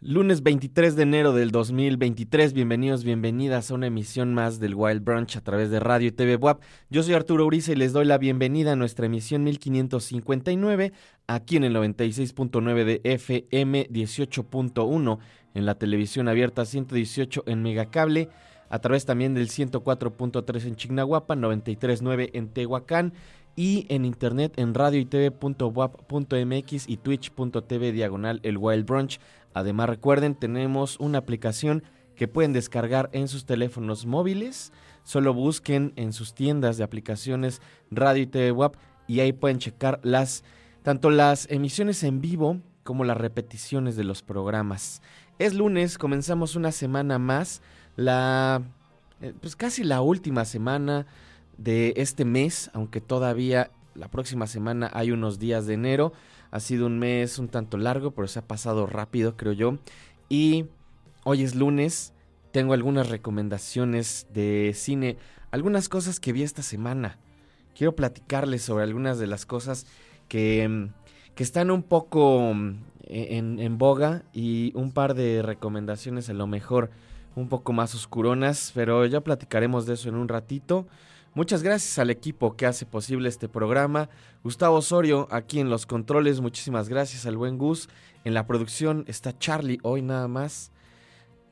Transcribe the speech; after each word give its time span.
Lunes 0.00 0.42
23 0.42 0.96
de 0.96 1.02
enero 1.04 1.32
del 1.32 1.52
2023, 1.52 2.52
bienvenidos, 2.52 3.04
bienvenidas 3.04 3.70
a 3.70 3.74
una 3.74 3.86
emisión 3.86 4.34
más 4.34 4.58
del 4.58 4.74
Wild 4.74 5.04
Brunch 5.04 5.36
a 5.36 5.40
través 5.42 5.70
de 5.70 5.78
Radio 5.78 6.08
y 6.08 6.12
TV 6.12 6.36
WAP. 6.36 6.60
Yo 6.90 7.04
soy 7.04 7.14
Arturo 7.14 7.46
Uriza 7.46 7.70
y 7.70 7.76
les 7.76 7.92
doy 7.92 8.04
la 8.04 8.18
bienvenida 8.18 8.72
a 8.72 8.76
nuestra 8.76 9.06
emisión 9.06 9.44
1559, 9.44 10.92
aquí 11.28 11.56
en 11.56 11.64
el 11.64 11.76
96.9 11.76 12.84
de 12.84 13.00
FM, 13.04 13.88
18.1 13.90 15.18
en 15.54 15.66
la 15.66 15.74
televisión 15.76 16.28
abierta, 16.28 16.64
118 16.64 17.44
en 17.46 17.62
Megacable, 17.62 18.28
a 18.70 18.80
través 18.80 19.04
también 19.04 19.34
del 19.34 19.48
104.3 19.48 20.66
en 20.66 20.76
Chignahuapan, 20.76 21.40
93.9 21.40 22.30
en 22.32 22.48
Tehuacán 22.48 23.12
y 23.56 23.86
en 23.88 24.04
internet 24.04 24.54
en 24.56 24.74
radio 24.74 25.00
y 25.00 25.04
tv.wap.mx 25.04 26.88
y 26.88 26.96
twitch.tv 26.96 27.92
diagonal 27.92 28.40
el 28.42 28.58
Wild 28.58 28.86
Brunch. 28.86 29.20
Además 29.54 29.88
recuerden, 29.88 30.34
tenemos 30.34 30.98
una 30.98 31.18
aplicación 31.18 31.82
que 32.16 32.28
pueden 32.28 32.52
descargar 32.52 33.10
en 33.12 33.28
sus 33.28 33.44
teléfonos 33.44 34.06
móviles. 34.06 34.72
Solo 35.02 35.34
busquen 35.34 35.92
en 35.96 36.12
sus 36.12 36.34
tiendas 36.34 36.76
de 36.76 36.84
aplicaciones 36.84 37.60
Radio 37.90 38.22
y 38.22 38.26
TV 38.26 38.52
WAP 38.52 38.76
y 39.06 39.20
ahí 39.20 39.32
pueden 39.32 39.58
checar 39.58 40.00
las 40.02 40.44
tanto 40.82 41.10
las 41.10 41.48
emisiones 41.50 42.02
en 42.02 42.20
vivo 42.20 42.60
como 42.82 43.04
las 43.04 43.16
repeticiones 43.16 43.96
de 43.96 44.04
los 44.04 44.22
programas. 44.22 45.02
Es 45.38 45.54
lunes, 45.54 45.98
comenzamos 45.98 46.56
una 46.56 46.72
semana 46.72 47.18
más, 47.18 47.62
la 47.96 48.62
eh, 49.20 49.32
pues 49.40 49.54
casi 49.54 49.84
la 49.84 50.00
última 50.00 50.44
semana 50.44 51.06
de 51.62 51.94
este 51.96 52.24
mes, 52.24 52.70
aunque 52.74 53.00
todavía 53.00 53.70
la 53.94 54.08
próxima 54.08 54.46
semana 54.46 54.90
hay 54.92 55.10
unos 55.10 55.38
días 55.38 55.66
de 55.66 55.74
enero. 55.74 56.12
Ha 56.50 56.60
sido 56.60 56.86
un 56.86 56.98
mes 56.98 57.38
un 57.38 57.48
tanto 57.48 57.76
largo, 57.76 58.12
pero 58.12 58.28
se 58.28 58.38
ha 58.38 58.46
pasado 58.46 58.86
rápido, 58.86 59.36
creo 59.36 59.52
yo. 59.52 59.78
Y 60.28 60.66
hoy 61.24 61.42
es 61.42 61.54
lunes, 61.54 62.12
tengo 62.52 62.74
algunas 62.74 63.08
recomendaciones 63.08 64.26
de 64.32 64.72
cine, 64.74 65.16
algunas 65.50 65.88
cosas 65.88 66.20
que 66.20 66.32
vi 66.32 66.42
esta 66.42 66.62
semana. 66.62 67.18
Quiero 67.74 67.94
platicarles 67.94 68.62
sobre 68.62 68.84
algunas 68.84 69.18
de 69.18 69.26
las 69.26 69.46
cosas 69.46 69.86
que, 70.28 70.90
que 71.34 71.42
están 71.42 71.70
un 71.70 71.82
poco 71.82 72.52
e, 73.04 73.38
en, 73.38 73.58
en 73.58 73.78
boga 73.78 74.24
y 74.32 74.72
un 74.74 74.92
par 74.92 75.14
de 75.14 75.42
recomendaciones 75.42 76.28
a 76.28 76.34
lo 76.34 76.46
mejor 76.46 76.90
un 77.34 77.48
poco 77.48 77.72
más 77.72 77.94
oscuronas, 77.94 78.72
pero 78.74 79.06
ya 79.06 79.22
platicaremos 79.22 79.86
de 79.86 79.94
eso 79.94 80.10
en 80.10 80.16
un 80.16 80.28
ratito. 80.28 80.86
Muchas 81.34 81.62
gracias 81.62 81.98
al 81.98 82.10
equipo 82.10 82.56
que 82.56 82.66
hace 82.66 82.84
posible 82.84 83.26
este 83.26 83.48
programa. 83.48 84.10
Gustavo 84.44 84.76
Osorio 84.76 85.28
aquí 85.30 85.60
en 85.60 85.70
los 85.70 85.86
controles. 85.86 86.42
Muchísimas 86.42 86.90
gracias 86.90 87.24
al 87.24 87.38
buen 87.38 87.56
Gus. 87.56 87.88
En 88.24 88.34
la 88.34 88.46
producción 88.46 89.04
está 89.06 89.38
Charlie 89.38 89.78
hoy 89.82 90.02
nada 90.02 90.28
más. 90.28 90.72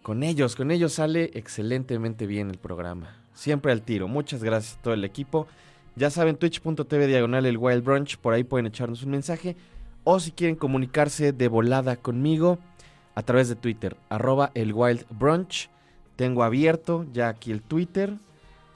Con 0.03 0.23
ellos, 0.23 0.55
con 0.55 0.71
ellos 0.71 0.93
sale 0.93 1.31
excelentemente 1.33 2.27
bien 2.27 2.51
el 2.51 2.59
programa. 2.59 3.25
Siempre 3.33 3.73
al 3.73 3.81
tiro. 3.81 4.07
Muchas 4.07 4.45
gracias 4.45 4.77
a 4.77 4.83
todo 4.83 4.93
el 4.93 5.03
equipo. 5.03 5.47
Ya 5.97 6.11
saben, 6.11 6.37
twitch.tv 6.37 7.07
diagonal 7.07 7.47
el 7.47 7.57
Wild 7.57 7.83
Brunch. 7.83 8.19
Por 8.19 8.35
ahí 8.35 8.45
pueden 8.45 8.67
echarnos 8.67 9.03
un 9.03 9.13
mensaje. 9.13 9.57
O 10.05 10.21
si 10.21 10.31
quieren 10.31 10.57
comunicarse 10.57 11.33
de 11.33 11.49
volada 11.49 11.97
conmigo 11.97 12.59
a 13.15 13.23
través 13.23 13.49
de 13.49 13.57
Twitter, 13.57 13.97
arroba 14.11 14.51
el 14.53 14.75
Wild 14.75 15.07
Brunch. 15.09 15.71
Tengo 16.17 16.43
abierto 16.43 17.07
ya 17.15 17.31
aquí 17.31 17.51
el 17.51 17.63
Twitter 17.63 18.19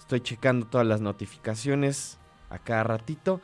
Estoy 0.04 0.20
checando 0.20 0.66
todas 0.66 0.86
las 0.86 1.00
notificaciones 1.00 2.18
a 2.50 2.58
cada 2.58 2.84
ratito. 2.84 3.40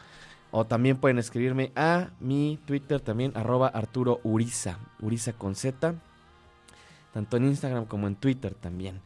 O 0.50 0.66
también 0.66 0.98
pueden 0.98 1.18
escribirme 1.18 1.72
a 1.74 2.10
mi 2.20 2.58
Twitter 2.66 3.00
también, 3.00 3.32
arroba 3.34 3.68
Arturo 3.68 4.20
Uriza, 4.24 4.78
Uriza 5.00 5.32
con 5.32 5.54
Z, 5.54 5.94
tanto 7.14 7.36
en 7.38 7.46
Instagram 7.46 7.86
como 7.86 8.08
en 8.08 8.16
Twitter 8.16 8.54
también. 8.54 9.00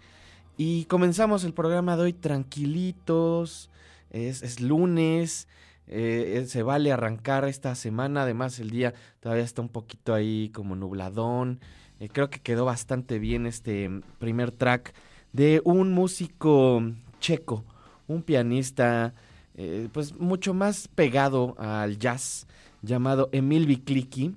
Y 0.56 0.86
comenzamos 0.86 1.44
el 1.44 1.52
programa 1.52 1.96
de 1.96 2.02
hoy 2.04 2.12
tranquilitos, 2.12 3.70
es, 4.10 4.60
lunes, 4.60 5.46
eh, 5.86 6.44
se 6.48 6.62
vale 6.62 6.90
arrancar 6.90 7.44
esta 7.44 7.74
semana, 7.74 8.22
además 8.22 8.58
el 8.58 8.70
día 8.70 8.94
todavía 9.20 9.44
está 9.44 9.60
un 9.62 9.68
poquito 9.68 10.14
ahí 10.14 10.50
como 10.54 10.74
nubladón. 10.74 11.60
Eh, 12.00 12.08
creo 12.10 12.30
que 12.30 12.40
quedó 12.40 12.64
bastante 12.64 13.18
bien 13.18 13.46
este 13.46 13.90
primer 14.18 14.50
track 14.50 14.94
de 15.32 15.60
un 15.64 15.92
músico 15.92 16.82
checo, 17.24 17.64
un 18.06 18.22
pianista 18.22 19.14
eh, 19.56 19.88
pues 19.92 20.14
mucho 20.20 20.52
más 20.52 20.88
pegado 20.88 21.54
al 21.58 21.98
jazz 21.98 22.46
llamado 22.82 23.30
Emil 23.32 23.66
Bikliki 23.66 24.34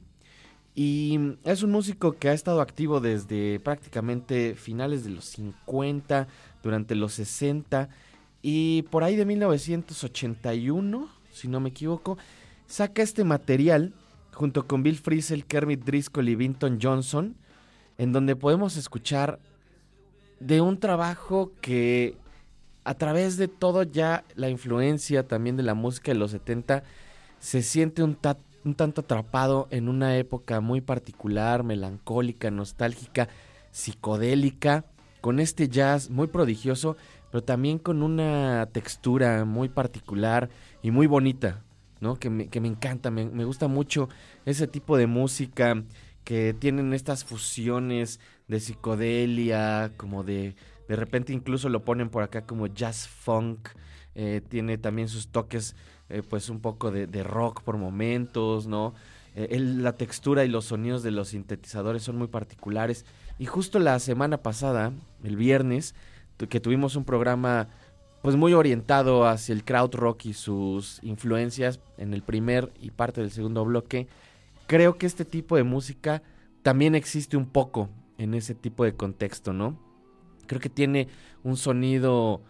y 0.74 1.20
es 1.44 1.64
un 1.64 1.72
músico 1.72 2.14
que 2.14 2.30
ha 2.30 2.34
estado 2.34 2.62
activo 2.62 3.02
desde 3.02 3.60
prácticamente 3.60 4.56
finales 4.56 5.04
de 5.04 5.10
los 5.10 5.26
50, 5.26 6.30
durante 6.64 6.96
los 6.96 7.12
60 7.14 7.90
y 8.42 8.84
por 8.84 9.04
ahí 9.04 9.18
de 9.18 9.26
1981, 9.26 11.10
si 11.34 11.50
no 11.50 11.60
me 11.60 11.70
equivoco, 11.70 12.18
saca 12.68 13.02
este 13.02 13.26
material 13.26 13.92
junto 14.32 14.66
con 14.66 14.82
Bill 14.82 14.98
Frisell, 14.98 15.46
Kermit 15.46 15.84
Driscoll 15.84 16.30
y 16.30 16.36
Vinton 16.36 16.80
Johnson, 16.82 17.36
en 17.98 18.14
donde 18.14 18.38
podemos 18.38 18.78
escuchar 18.78 19.40
de 20.40 20.62
un 20.62 20.80
trabajo 20.80 21.52
que 21.60 22.16
a 22.88 22.94
través 22.94 23.36
de 23.36 23.50
todo 23.50 23.84
ya 23.84 24.24
la 24.36 24.50
influencia 24.50 25.28
también 25.28 25.58
de 25.58 25.64
la 25.64 25.74
música 25.74 26.14
de 26.14 26.18
los 26.18 26.32
70 26.32 26.84
se 27.38 27.62
siente 27.62 28.02
un, 28.02 28.18
un 28.64 28.76
tanto 28.76 29.02
atrapado 29.02 29.68
en 29.72 29.90
una 29.90 30.16
época 30.16 30.62
muy 30.62 30.80
particular, 30.80 31.66
melancólica, 31.66 32.50
nostálgica, 32.50 33.28
psicodélica, 33.72 34.86
con 35.20 35.42
este 35.42 35.68
jazz 35.68 36.10
muy 36.10 36.28
prodigioso, 36.28 36.96
pero 37.30 37.44
también 37.44 37.78
con 37.78 38.02
una 38.02 38.70
textura 38.72 39.44
muy 39.44 39.68
particular 39.68 40.50
y 40.82 40.92
muy 40.92 41.08
bonita, 41.08 41.66
¿no? 42.00 42.16
Que 42.16 42.30
me, 42.30 42.48
que 42.48 42.62
me 42.62 42.70
encanta, 42.70 43.12
me, 43.12 43.26
me 43.26 43.44
gusta 43.44 43.68
mucho 43.68 44.08
ese 44.46 44.66
tipo 44.66 44.96
de 44.96 45.08
música 45.08 45.84
que 46.24 46.54
tienen 46.54 46.94
estas 46.94 47.26
fusiones 47.26 48.22
de 48.48 48.62
psicodelia, 48.62 49.92
como 49.98 50.24
de 50.24 50.56
de 50.88 50.96
repente 50.96 51.34
incluso 51.34 51.70
lo 51.70 51.84
ponen 51.84 52.10
por 52.10 52.24
acá 52.24 52.46
como 52.46 52.68
jazz 52.68 53.08
funk. 53.08 53.70
Eh, 54.16 54.42
tiene 54.48 54.78
también 54.78 55.10
sus 55.10 55.28
toques, 55.28 55.76
eh, 56.10 56.24
pues 56.28 56.50
un 56.50 56.60
poco 56.60 56.90
de, 56.90 57.24
rock 57.24 57.62
por 57.62 57.78
momentos, 57.78 58.66
¿no? 58.66 58.96
Eh, 59.36 59.60
la 59.60 59.94
textura 59.94 60.44
y 60.44 60.48
los 60.48 60.66
sonidos 60.66 61.04
de 61.04 61.12
los 61.12 61.30
sintetizadores 61.30 62.02
son 62.02 62.18
muy 62.18 62.28
particulares. 62.28 63.06
Y 63.38 63.46
justo 63.46 63.78
la 63.78 64.00
semana 64.00 64.38
pasada, 64.38 64.92
el 65.24 65.36
viernes, 65.36 65.94
que 66.50 66.60
tuvimos 66.60 66.96
un 66.96 67.04
programa 67.04 67.68
pues 68.24 68.36
muy 68.36 68.54
orientado 68.54 69.28
hacia 69.28 69.54
el 69.54 69.64
crowd 69.64 69.94
rock 69.94 70.26
y 70.26 70.34
sus 70.34 71.00
influencias 71.04 71.80
en 71.98 72.14
el 72.14 72.24
primer 72.24 72.74
y 72.82 72.92
parte 72.92 73.22
del 73.22 73.32
segundo 73.32 73.64
bloque, 73.64 74.08
creo 74.66 74.98
que 74.98 75.06
este 75.06 75.26
tipo 75.26 75.56
de 75.56 75.64
música 75.64 76.24
también 76.64 76.96
existe 76.96 77.38
un 77.38 77.46
poco 77.46 77.90
en 78.18 78.34
ese 78.34 78.56
tipo 78.56 78.84
de 78.84 78.96
contexto, 78.96 79.54
¿no? 79.54 79.87
Creo 80.48 80.62
que 80.62 80.70
tiene 80.70 81.08
un 81.44 81.58
sonido 81.58 82.42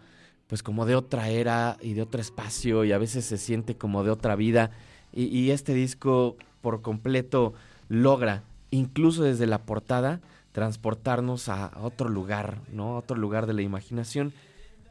pues 0.48 0.62
como 0.62 0.86
de 0.86 0.96
otra 0.96 1.28
era 1.28 1.76
y 1.82 1.92
de 1.92 2.02
otro 2.02 2.20
espacio 2.20 2.84
y 2.84 2.92
a 2.92 2.98
veces 2.98 3.26
se 3.26 3.36
siente 3.36 3.76
como 3.76 4.02
de 4.02 4.10
otra 4.10 4.34
vida 4.34 4.70
y, 5.12 5.50
este 5.50 5.74
disco 5.74 6.36
por 6.60 6.82
completo 6.82 7.54
logra, 7.88 8.42
incluso 8.70 9.22
desde 9.22 9.46
la 9.46 9.62
portada, 9.62 10.20
transportarnos 10.52 11.48
a 11.48 11.72
otro 11.80 12.08
lugar, 12.08 12.60
¿no? 12.72 12.94
A 12.94 12.98
otro 12.98 13.16
lugar 13.16 13.46
de 13.46 13.54
la 13.54 13.62
imaginación. 13.62 14.32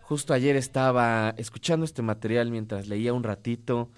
Justo 0.02 0.34
ayer 0.34 0.56
estaba 0.56 1.34
escuchando 1.38 1.86
este 1.86 2.02
material 2.02 2.50
mientras 2.52 2.88
leía 2.88 3.14
un 3.14 3.24
ratito 3.24 3.90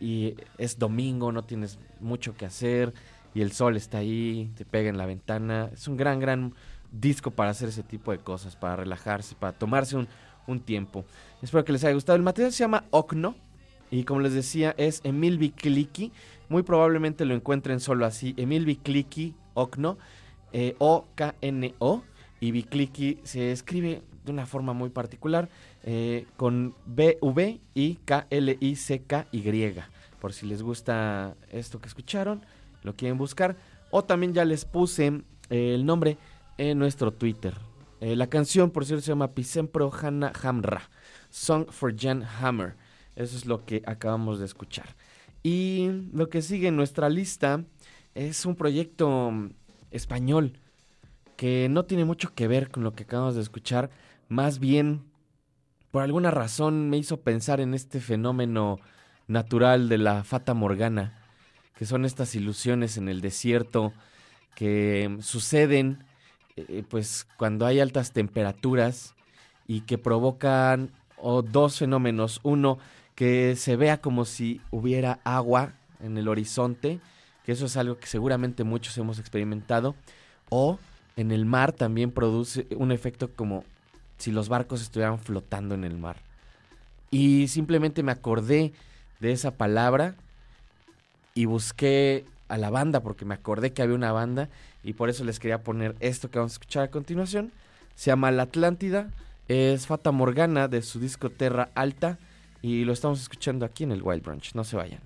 y 0.00 0.34
es 0.58 0.78
domingo, 0.78 1.30
no 1.30 1.44
tienes 1.44 1.78
mucho 2.00 2.34
que 2.34 2.46
hacer 2.46 2.92
y 3.34 3.40
el 3.40 3.52
sol 3.52 3.76
está 3.76 3.98
ahí, 3.98 4.50
te 4.56 4.64
pega 4.64 4.90
en 4.90 4.98
la 4.98 5.06
ventana. 5.06 5.70
Es 5.72 5.86
un 5.88 5.96
gran, 5.96 6.20
gran 6.20 6.54
disco 6.92 7.30
para 7.30 7.50
hacer 7.50 7.68
ese 7.68 7.82
tipo 7.82 8.12
de 8.12 8.18
cosas, 8.18 8.56
para 8.56 8.76
relajarse, 8.76 9.34
para 9.34 9.52
tomarse 9.52 9.96
un, 9.96 10.08
tiempo. 10.60 11.04
Espero 11.40 11.64
que 11.64 11.72
les 11.72 11.82
haya 11.84 11.94
gustado. 11.94 12.16
El 12.16 12.22
material 12.22 12.52
se 12.52 12.58
llama 12.58 12.84
Okno 12.90 13.34
y 13.90 14.04
como 14.04 14.20
les 14.20 14.34
decía 14.34 14.74
es 14.76 15.00
Emil 15.02 15.38
Bikliki. 15.38 16.12
Muy 16.50 16.62
probablemente 16.62 17.24
lo 17.24 17.34
encuentren 17.34 17.80
solo 17.80 18.04
así, 18.04 18.34
Emil 18.36 18.66
Bikliki 18.66 19.34
Okno, 19.54 19.96
eh, 20.52 20.74
O-K-N-O. 20.78 22.02
Y 22.40 22.50
Bikliki 22.50 23.20
se 23.22 23.52
escribe 23.52 24.02
de 24.24 24.32
una 24.32 24.46
forma 24.46 24.72
muy 24.72 24.90
particular 24.90 25.48
eh, 25.84 26.26
con 26.36 26.74
B-V 26.86 27.60
y 27.74 27.94
K-L-I-C-K-Y. 28.04 29.74
Por 30.20 30.32
si 30.32 30.46
les 30.46 30.62
gusta 30.62 31.34
esto 31.50 31.80
que 31.80 31.88
escucharon, 31.88 32.42
lo 32.82 32.94
quieren 32.94 33.16
buscar. 33.16 33.56
O 33.90 34.04
también 34.04 34.34
ya 34.34 34.44
les 34.44 34.64
puse 34.64 35.22
eh, 35.50 35.74
el 35.74 35.86
nombre 35.86 36.18
en 36.58 36.78
nuestro 36.78 37.12
Twitter. 37.12 37.54
Eh, 38.00 38.16
la 38.16 38.28
canción, 38.28 38.70
por 38.70 38.84
cierto, 38.84 39.02
se 39.02 39.12
llama 39.12 39.34
Pisempro 39.34 39.92
Hanna 39.92 40.32
Hamra, 40.42 40.90
Song 41.30 41.66
for 41.70 41.94
Jan 41.96 42.24
Hammer. 42.24 42.74
Eso 43.14 43.36
es 43.36 43.46
lo 43.46 43.64
que 43.64 43.82
acabamos 43.86 44.38
de 44.38 44.46
escuchar. 44.46 44.96
Y 45.42 45.88
lo 46.12 46.28
que 46.28 46.42
sigue 46.42 46.68
en 46.68 46.76
nuestra 46.76 47.08
lista 47.08 47.64
es 48.14 48.46
un 48.46 48.56
proyecto 48.56 49.30
mm, 49.30 49.50
español 49.90 50.58
que 51.36 51.68
no 51.68 51.84
tiene 51.84 52.04
mucho 52.04 52.34
que 52.34 52.48
ver 52.48 52.70
con 52.70 52.84
lo 52.84 52.92
que 52.92 53.04
acabamos 53.04 53.34
de 53.34 53.42
escuchar, 53.42 53.90
más 54.28 54.58
bien 54.58 55.02
por 55.90 56.02
alguna 56.02 56.30
razón 56.30 56.88
me 56.88 56.98
hizo 56.98 57.20
pensar 57.20 57.60
en 57.60 57.74
este 57.74 58.00
fenómeno 58.00 58.78
natural 59.26 59.88
de 59.88 59.98
la 59.98 60.24
fata 60.24 60.54
morgana, 60.54 61.18
que 61.76 61.84
son 61.84 62.04
estas 62.04 62.34
ilusiones 62.34 62.96
en 62.96 63.08
el 63.08 63.20
desierto 63.20 63.92
que 64.54 65.08
mm, 65.10 65.20
suceden 65.22 66.04
eh, 66.56 66.84
pues 66.88 67.26
cuando 67.36 67.66
hay 67.66 67.80
altas 67.80 68.12
temperaturas 68.12 69.14
y 69.66 69.82
que 69.82 69.98
provocan 69.98 70.90
dos 71.44 71.78
fenómenos. 71.78 72.40
Uno, 72.42 72.78
que 73.14 73.56
se 73.56 73.76
vea 73.76 73.98
como 73.98 74.24
si 74.24 74.60
hubiera 74.70 75.20
agua 75.24 75.74
en 76.00 76.18
el 76.18 76.28
horizonte, 76.28 77.00
que 77.44 77.52
eso 77.52 77.66
es 77.66 77.76
algo 77.76 77.98
que 77.98 78.06
seguramente 78.06 78.64
muchos 78.64 78.96
hemos 78.98 79.18
experimentado. 79.18 79.94
O 80.48 80.78
en 81.16 81.30
el 81.30 81.44
mar 81.44 81.72
también 81.72 82.10
produce 82.10 82.66
un 82.76 82.92
efecto 82.92 83.30
como 83.34 83.64
si 84.18 84.32
los 84.32 84.48
barcos 84.48 84.82
estuvieran 84.82 85.18
flotando 85.18 85.74
en 85.74 85.84
el 85.84 85.96
mar. 85.96 86.16
Y 87.10 87.48
simplemente 87.48 88.02
me 88.02 88.12
acordé 88.12 88.72
de 89.20 89.32
esa 89.32 89.52
palabra 89.52 90.16
y 91.34 91.44
busqué 91.44 92.24
a 92.52 92.58
la 92.58 92.68
banda 92.68 93.00
porque 93.00 93.24
me 93.24 93.32
acordé 93.32 93.72
que 93.72 93.80
había 93.80 93.94
una 93.94 94.12
banda 94.12 94.50
y 94.84 94.92
por 94.92 95.08
eso 95.08 95.24
les 95.24 95.40
quería 95.40 95.62
poner 95.62 95.96
esto 96.00 96.30
que 96.30 96.38
vamos 96.38 96.52
a 96.52 96.56
escuchar 96.56 96.82
a 96.84 96.90
continuación. 96.90 97.50
Se 97.94 98.10
llama 98.10 98.30
La 98.30 98.42
Atlántida, 98.42 99.08
es 99.48 99.86
Fata 99.86 100.12
Morgana 100.12 100.68
de 100.68 100.82
su 100.82 101.00
disco 101.00 101.30
Terra 101.30 101.70
Alta 101.74 102.18
y 102.60 102.84
lo 102.84 102.92
estamos 102.92 103.22
escuchando 103.22 103.64
aquí 103.64 103.84
en 103.84 103.92
el 103.92 104.02
Wild 104.02 104.22
Branch. 104.22 104.54
No 104.54 104.64
se 104.64 104.76
vayan. 104.76 105.00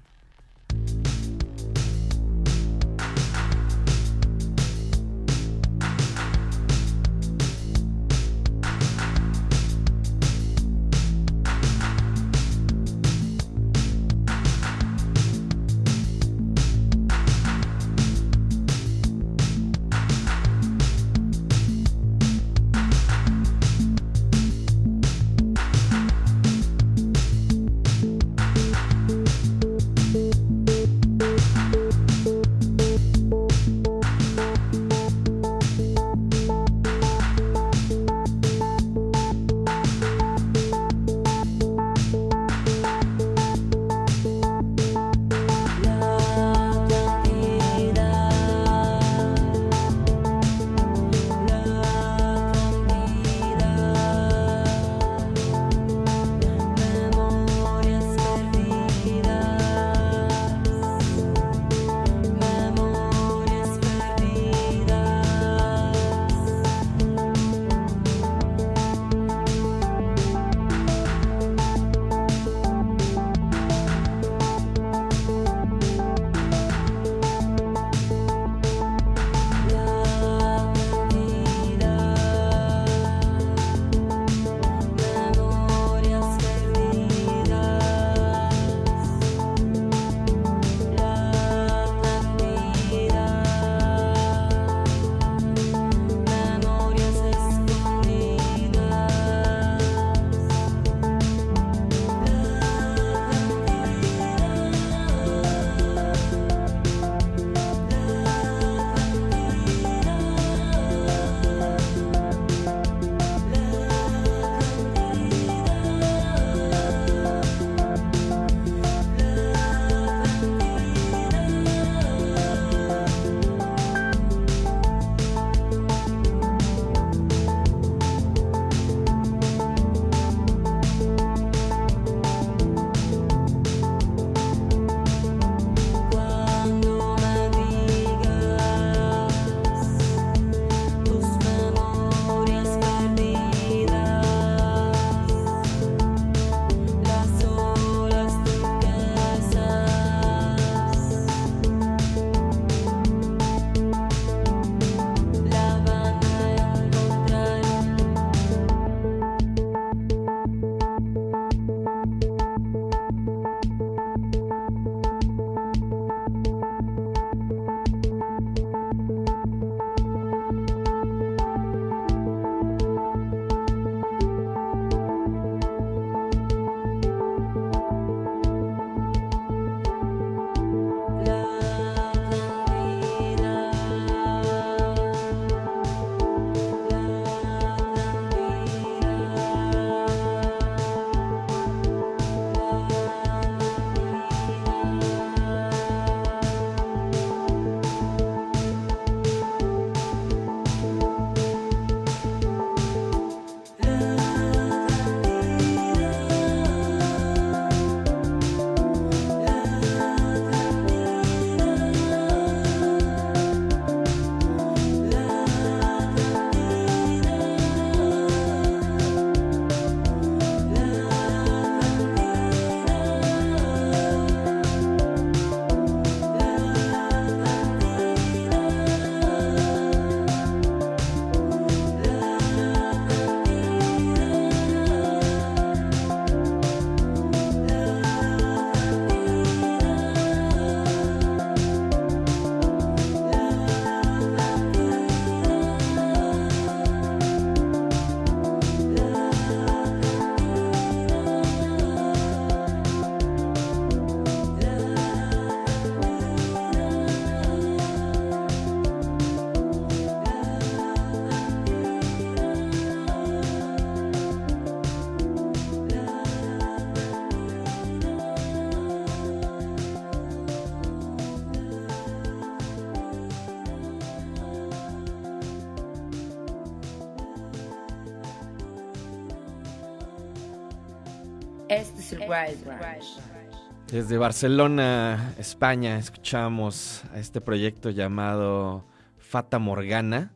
Desde 283.91 284.19
Barcelona, 284.19 285.35
España, 285.39 285.99
escuchamos 285.99 287.05
a 287.13 287.21
este 287.21 287.41
proyecto 287.41 287.91
llamado 287.91 288.85
Fata 289.19 289.59
Morgana, 289.59 290.33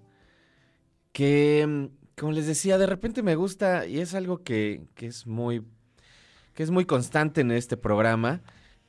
que, 1.13 1.91
como 2.17 2.33
les 2.33 2.47
decía, 2.47 2.79
de 2.79 2.87
repente 2.87 3.23
me 3.23 3.35
gusta 3.35 3.87
y 3.87 3.99
es 3.99 4.15
algo 4.15 4.45
que, 4.45 4.83
que 4.95 5.07
es 5.07 5.27
muy 5.27 5.65
que 6.55 6.63
es 6.63 6.71
muy 6.71 6.85
constante 6.85 7.41
en 7.41 7.53
este 7.53 7.77
programa, 7.77 8.43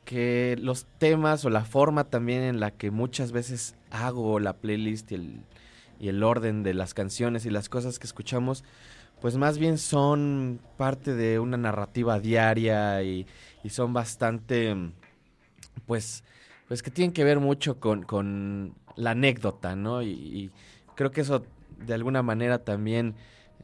que 0.05 0.57
los 0.59 0.87
temas 0.97 1.45
o 1.45 1.49
la 1.49 1.63
forma 1.63 2.09
también 2.09 2.43
en 2.43 2.59
la 2.59 2.71
que 2.71 2.91
muchas 2.91 3.31
veces 3.31 3.75
hago 3.91 4.39
la 4.39 4.57
playlist 4.57 5.11
y 5.11 5.15
el, 5.15 5.43
y 5.99 6.09
el 6.09 6.23
orden 6.23 6.63
de 6.63 6.73
las 6.73 6.93
canciones 6.93 7.45
y 7.45 7.49
las 7.49 7.69
cosas 7.69 7.99
que 7.99 8.07
escuchamos, 8.07 8.63
pues 9.21 9.37
más 9.37 9.59
bien 9.59 9.77
son 9.77 10.59
parte 10.77 11.13
de 11.13 11.39
una 11.39 11.55
narrativa 11.55 12.19
diaria 12.19 13.03
y, 13.03 13.27
son 13.69 13.93
bastante, 13.93 14.75
pues, 15.85 16.23
pues 16.67 16.81
que 16.81 16.89
tienen 16.89 17.13
que 17.13 17.23
ver 17.23 17.39
mucho 17.39 17.79
con, 17.79 18.75
la 18.95 19.11
anécdota, 19.11 19.75
¿no? 19.75 20.01
Y, 20.01 20.51
creo 20.95 21.11
que 21.11 21.21
eso 21.21 21.45
de 21.77 21.93
alguna 21.93 22.23
manera 22.23 22.63
también, 22.63 23.15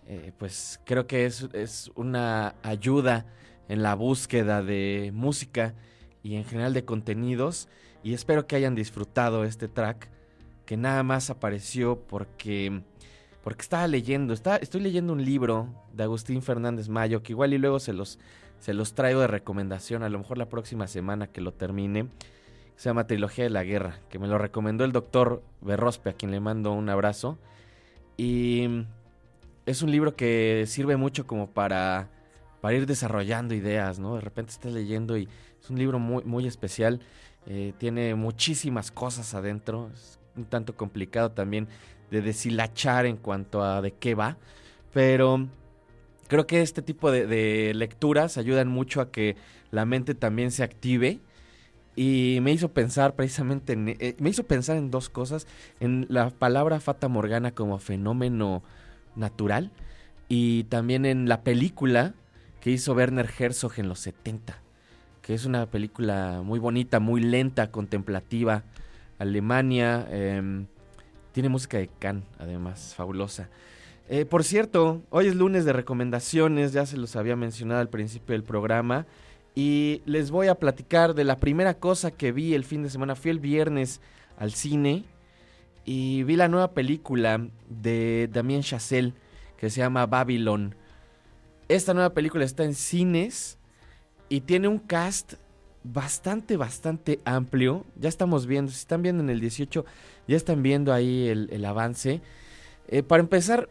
eh, 0.07 0.31
pues 0.37 0.79
creo 0.85 1.07
que 1.07 1.25
es, 1.25 1.47
es 1.53 1.91
una 1.95 2.55
ayuda 2.63 3.25
en 3.67 3.83
la 3.83 3.95
búsqueda 3.95 4.63
de 4.63 5.11
música 5.13 5.73
y 6.23 6.35
en 6.35 6.45
general 6.45 6.73
de 6.73 6.85
contenidos 6.85 7.67
y 8.03 8.13
espero 8.13 8.47
que 8.47 8.55
hayan 8.55 8.75
disfrutado 8.75 9.43
este 9.43 9.67
track 9.67 10.09
que 10.65 10.77
nada 10.77 11.03
más 11.03 11.29
apareció 11.29 11.99
porque 12.07 12.81
porque 13.47 13.61
estaba 13.61 13.87
leyendo, 13.87 14.33
está, 14.33 14.57
estoy 14.57 14.81
leyendo 14.81 15.13
un 15.13 15.23
libro 15.23 15.69
de 15.93 16.03
Agustín 16.03 16.41
Fernández 16.41 16.89
Mayo 16.89 17.23
que 17.23 17.31
igual 17.31 17.53
y 17.53 17.57
luego 17.57 17.79
se 17.79 17.93
los 17.93 18.19
se 18.59 18.73
los 18.73 18.93
traigo 18.93 19.21
de 19.21 19.27
recomendación, 19.27 20.03
a 20.03 20.09
lo 20.09 20.17
mejor 20.17 20.37
la 20.37 20.49
próxima 20.49 20.85
semana 20.85 21.27
que 21.27 21.39
lo 21.39 21.53
termine. 21.53 22.09
Se 22.75 22.89
llama 22.89 23.07
Trilogía 23.07 23.45
de 23.45 23.49
la 23.49 23.63
Guerra, 23.63 24.01
que 24.09 24.19
me 24.19 24.27
lo 24.27 24.37
recomendó 24.37 24.83
el 24.83 24.91
doctor 24.91 25.43
Berrospe, 25.61 26.09
a 26.09 26.13
quien 26.13 26.31
le 26.31 26.41
mando 26.41 26.73
un 26.73 26.89
abrazo. 26.89 27.37
Y 28.17 28.83
es 29.65 29.81
un 29.81 29.91
libro 29.91 30.17
que 30.17 30.65
sirve 30.67 30.97
mucho 30.97 31.25
como 31.25 31.49
para 31.49 32.09
para 32.59 32.75
ir 32.75 32.85
desarrollando 32.85 33.55
ideas, 33.55 33.97
¿no? 33.97 34.15
De 34.15 34.21
repente 34.21 34.51
estás 34.51 34.73
leyendo 34.73 35.15
y 35.17 35.29
es 35.63 35.69
un 35.69 35.79
libro 35.79 35.99
muy, 35.99 36.21
muy 36.25 36.47
especial, 36.47 36.99
eh, 37.45 37.71
tiene 37.77 38.13
muchísimas 38.13 38.91
cosas 38.91 39.33
adentro, 39.33 39.89
es 39.93 40.19
un 40.35 40.43
tanto 40.43 40.75
complicado 40.75 41.31
también 41.31 41.69
de 42.11 42.21
deshilachar 42.21 43.05
en 43.05 43.17
cuanto 43.17 43.63
a 43.63 43.81
de 43.81 43.91
qué 43.91 44.15
va, 44.15 44.37
pero 44.93 45.47
creo 46.27 46.47
que 46.47 46.61
este 46.61 46.81
tipo 46.81 47.11
de, 47.11 47.73
lecturas 47.75 48.37
ayudan 48.37 48.67
mucho 48.67 49.01
a 49.01 49.11
que 49.11 49.35
la 49.71 49.85
mente 49.85 50.15
también 50.15 50.51
se 50.51 50.63
active 50.63 51.19
y 51.95 52.39
me 52.41 52.51
hizo 52.51 52.69
pensar 52.69 53.15
precisamente 53.15 53.73
en, 53.73 53.89
eh, 53.89 54.15
me 54.19 54.29
hizo 54.29 54.43
pensar 54.43 54.77
en 54.77 54.91
dos 54.91 55.09
cosas, 55.09 55.47
en 55.79 56.05
la 56.09 56.29
palabra 56.29 56.79
Fata 56.79 57.07
Morgana 57.07 57.51
como 57.51 57.79
fenómeno 57.79 58.63
natural 59.15 59.71
y 60.29 60.65
también 60.65 61.05
en 61.05 61.27
la 61.27 61.41
película 61.41 62.13
que 62.61 62.71
hizo 62.71 62.93
Werner 62.93 63.29
Herzog 63.37 63.73
en 63.77 63.87
los 63.87 63.99
70, 63.99 64.59
que 65.21 65.33
es 65.33 65.45
una 65.45 65.65
película 65.67 66.41
muy 66.43 66.59
bonita, 66.59 66.99
muy 66.99 67.21
lenta, 67.21 67.71
contemplativa. 67.71 68.63
Alemania, 69.19 70.07
em, 70.11 70.67
tiene 71.37 71.49
música 71.49 71.77
de 71.77 71.87
Cannes, 71.87 72.23
además, 72.39 72.95
fabulosa. 72.97 73.47
Eh, 74.09 74.25
por 74.25 74.43
cierto, 74.43 75.03
hoy 75.11 75.27
es 75.27 75.35
lunes 75.35 75.65
de 75.65 75.71
recomendaciones, 75.71 76.73
ya 76.73 76.87
se 76.87 76.97
los 76.97 77.15
había 77.15 77.35
mencionado 77.35 77.79
al 77.79 77.89
principio 77.89 78.33
del 78.33 78.41
programa. 78.41 79.05
Y 79.53 80.01
les 80.07 80.31
voy 80.31 80.47
a 80.47 80.55
platicar 80.55 81.13
de 81.13 81.25
la 81.25 81.37
primera 81.37 81.75
cosa 81.75 82.09
que 82.09 82.31
vi 82.31 82.55
el 82.55 82.63
fin 82.63 82.81
de 82.81 82.89
semana. 82.89 83.15
Fui 83.15 83.29
el 83.29 83.37
viernes 83.37 84.01
al 84.39 84.51
cine 84.51 85.03
y 85.85 86.23
vi 86.23 86.37
la 86.37 86.47
nueva 86.47 86.71
película 86.71 87.47
de 87.69 88.31
Damien 88.33 88.63
Chazelle 88.63 89.13
que 89.57 89.69
se 89.69 89.81
llama 89.81 90.07
Babylon. 90.07 90.73
Esta 91.67 91.93
nueva 91.93 92.15
película 92.15 92.45
está 92.45 92.63
en 92.63 92.73
cines 92.73 93.59
y 94.27 94.41
tiene 94.41 94.69
un 94.69 94.79
cast 94.79 95.35
bastante, 95.93 96.57
bastante 96.57 97.19
amplio. 97.25 97.85
Ya 97.95 98.09
estamos 98.09 98.45
viendo, 98.45 98.71
si 98.71 98.77
están 98.77 99.01
viendo 99.01 99.23
en 99.23 99.29
el 99.29 99.39
18, 99.39 99.85
ya 100.27 100.35
están 100.35 100.63
viendo 100.63 100.93
ahí 100.93 101.27
el, 101.27 101.65
avance. 101.65 102.21
Eh, 102.87 103.03
para 103.03 103.21
empezar, 103.21 103.69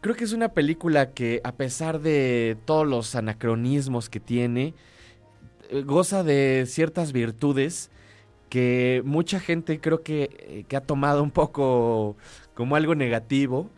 creo 0.00 0.14
que 0.16 0.24
es 0.24 0.32
una 0.32 0.50
película 0.50 1.12
que 1.12 1.40
a 1.44 1.52
pesar 1.52 2.00
de 2.00 2.56
todos 2.64 2.86
los 2.86 3.14
anacronismos 3.14 4.08
que 4.08 4.20
tiene, 4.20 4.74
eh, 5.70 5.82
goza 5.82 6.22
de 6.22 6.64
ciertas 6.66 7.12
virtudes 7.12 7.90
que 8.48 9.02
mucha 9.04 9.40
gente 9.40 9.78
creo 9.78 10.02
que, 10.02 10.30
eh, 10.38 10.64
que 10.66 10.76
ha 10.76 10.80
tomado 10.80 11.22
un 11.22 11.30
poco 11.30 12.16
como 12.54 12.76
algo 12.76 12.94
negativo. 12.94 13.70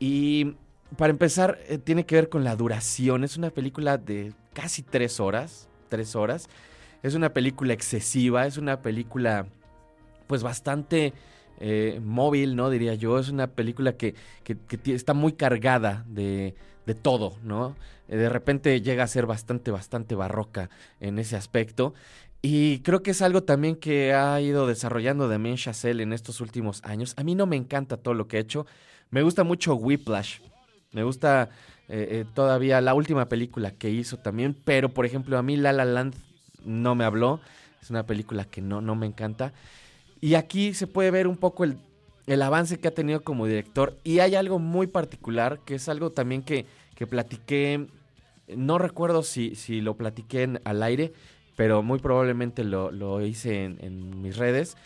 Y 0.00 0.56
para 0.96 1.10
empezar, 1.10 1.58
tiene 1.84 2.04
que 2.06 2.16
ver 2.16 2.28
con 2.28 2.42
la 2.42 2.56
duración. 2.56 3.22
Es 3.22 3.36
una 3.36 3.50
película 3.50 3.98
de 3.98 4.32
casi 4.52 4.82
tres 4.82 5.20
horas. 5.20 5.68
Tres 5.88 6.16
horas. 6.16 6.48
Es 7.02 7.14
una 7.14 7.32
película 7.32 7.72
excesiva. 7.72 8.46
Es 8.46 8.56
una 8.56 8.82
película, 8.82 9.46
pues 10.26 10.42
bastante 10.42 11.12
eh, 11.60 12.00
móvil, 12.02 12.56
¿no? 12.56 12.70
Diría 12.70 12.94
yo. 12.94 13.18
Es 13.18 13.28
una 13.28 13.48
película 13.48 13.92
que, 13.92 14.14
está 14.86 15.14
muy 15.14 15.32
cargada 15.32 16.04
de, 16.08 16.54
de 16.86 16.94
todo, 16.94 17.36
¿no? 17.42 17.76
Eh, 18.08 18.16
de 18.16 18.28
repente 18.28 18.80
llega 18.80 19.04
a 19.04 19.06
ser 19.06 19.26
bastante, 19.26 19.70
bastante 19.70 20.14
barroca 20.14 20.70
en 21.00 21.18
ese 21.18 21.36
aspecto. 21.36 21.94
Y 22.42 22.80
creo 22.80 23.02
que 23.02 23.10
es 23.10 23.20
algo 23.20 23.42
también 23.42 23.76
que 23.76 24.14
ha 24.14 24.40
ido 24.40 24.66
desarrollando 24.66 25.28
Damien 25.28 25.56
Chazelle 25.56 26.02
en 26.02 26.14
estos 26.14 26.40
últimos 26.40 26.82
años. 26.84 27.14
A 27.18 27.24
mí 27.24 27.34
no 27.34 27.46
me 27.46 27.56
encanta 27.56 27.98
todo 27.98 28.14
lo 28.14 28.28
que 28.28 28.38
ha 28.38 28.40
hecho. 28.40 28.66
Me 29.10 29.22
gusta 29.22 29.44
mucho 29.44 29.74
Whiplash. 29.74 30.40
Me 30.92 31.02
gusta 31.02 31.50
eh, 31.88 32.24
todavía 32.34 32.80
la 32.80 32.94
última 32.94 33.28
película 33.28 33.72
que 33.72 33.90
hizo 33.90 34.16
también, 34.16 34.56
pero 34.64 34.94
por 34.94 35.04
ejemplo 35.04 35.36
a 35.36 35.42
mí 35.42 35.56
La 35.56 35.72
La 35.72 35.84
Land 35.84 36.14
no 36.64 36.94
me 36.94 37.04
habló, 37.04 37.40
es 37.82 37.90
una 37.90 38.06
película 38.06 38.44
que 38.44 38.60
no, 38.60 38.80
no 38.80 38.94
me 38.94 39.06
encanta. 39.06 39.52
Y 40.20 40.34
aquí 40.34 40.74
se 40.74 40.86
puede 40.86 41.10
ver 41.10 41.26
un 41.26 41.36
poco 41.36 41.64
el, 41.64 41.78
el 42.26 42.42
avance 42.42 42.78
que 42.78 42.88
ha 42.88 42.94
tenido 42.94 43.22
como 43.22 43.46
director 43.46 43.96
y 44.04 44.20
hay 44.20 44.34
algo 44.34 44.58
muy 44.58 44.86
particular, 44.86 45.60
que 45.64 45.76
es 45.76 45.88
algo 45.88 46.10
también 46.10 46.42
que, 46.42 46.66
que 46.94 47.06
platiqué, 47.06 47.86
no 48.56 48.78
recuerdo 48.78 49.22
si, 49.22 49.54
si 49.54 49.80
lo 49.80 49.96
platiqué 49.96 50.60
al 50.64 50.82
aire, 50.82 51.12
pero 51.56 51.82
muy 51.82 51.98
probablemente 51.98 52.64
lo, 52.64 52.90
lo 52.90 53.24
hice 53.24 53.64
en, 53.64 53.78
en 53.80 54.22
mis 54.22 54.36
redes, 54.36 54.76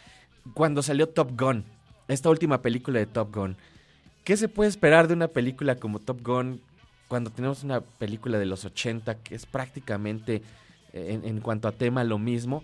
cuando 0.55 0.83
salió 0.83 1.09
Top 1.09 1.39
Gun, 1.39 1.65
esta 2.09 2.31
última 2.31 2.63
película 2.63 2.99
de 2.99 3.07
Top 3.07 3.35
Gun. 3.35 3.57
¿Qué 4.25 4.37
se 4.37 4.49
puede 4.49 4.71
esperar 4.71 5.09
de 5.09 5.15
una 5.15 5.29
película 5.29 5.77
como 5.77 5.99
Top 5.99 6.23
Gun 6.23 6.61
cuando 7.09 7.31
tenemos 7.31 7.63
una 7.63 7.81
película 7.81 8.39
de 8.39 8.47
los 8.47 8.65
80 8.65 9.17
que 9.17 9.35
es 9.35 9.47
prácticamente 9.47 10.43
en, 10.95 11.41
cuanto 11.41 11.69
a 11.69 11.73
tema 11.73 12.05
lo 12.05 12.19
mismo? 12.19 12.63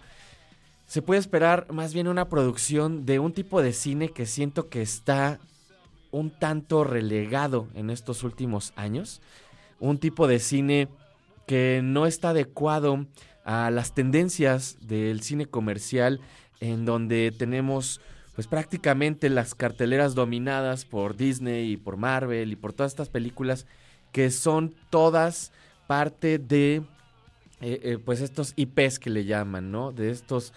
Se 0.87 1.03
puede 1.03 1.21
esperar 1.21 1.71
más 1.73 1.93
bien 1.95 2.09
una 2.09 2.29
producción 2.29 3.05
de 3.07 3.19
un 3.19 3.33
tipo 3.33 3.62
de 3.62 3.73
cine 3.73 4.09
que 4.09 4.27
siento 4.27 4.69
que 4.69 4.83
está 4.83 5.38
un 6.11 6.31
tanto 6.31 6.85
relegado 6.85 7.69
en 7.75 7.90
estos 7.90 8.25
últimos 8.25 8.73
años. 8.77 9.21
Un 9.79 9.99
tipo 9.99 10.27
de 10.27 10.38
cine 10.38 10.88
que 11.47 11.81
no 11.83 12.07
está 12.07 12.31
adecuado 12.31 13.07
a 13.45 13.71
las 13.71 13.95
tendencias 13.95 14.79
del 14.81 15.23
cine 15.23 15.47
comercial 15.47 16.21
en 16.61 16.85
donde 16.85 17.33
tenemos 17.37 18.01
pues 18.35 18.47
prácticamente 18.47 19.29
las 19.29 19.55
carteleras 19.55 20.14
dominadas 20.14 20.85
por 20.85 21.16
Disney 21.16 21.73
y 21.73 21.77
por 21.77 21.97
Marvel 21.97 22.53
y 22.53 22.57
por 22.57 22.73
todas 22.73 22.93
estas 22.93 23.09
películas 23.09 23.66
que 24.12 24.31
son 24.31 24.75
todas 24.90 25.53
parte 25.87 26.38
de 26.38 26.83
eh, 27.61 27.81
eh, 27.83 27.99
pues 28.03 28.20
estos 28.20 28.53
IPs 28.57 28.99
que 28.99 29.11
le 29.11 29.25
llaman, 29.25 29.70
¿no? 29.70 29.92
De 29.92 30.11
estos, 30.11 30.53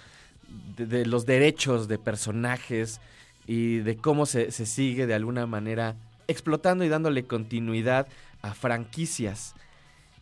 de, 0.78 1.06
los 1.06 1.26
derechos 1.26 1.88
de 1.88 1.98
personajes 1.98 3.02
y 3.46 3.78
de 3.78 3.98
cómo 3.98 4.26
se, 4.26 4.52
se 4.52 4.66
sigue 4.66 5.06
de 5.06 5.14
alguna 5.14 5.46
manera 5.46 5.96
explotando 6.28 6.84
y 6.84 6.90
dándole 6.90 7.26
continuidad 7.26 8.08
a 8.42 8.54
franquicias. 8.54 9.56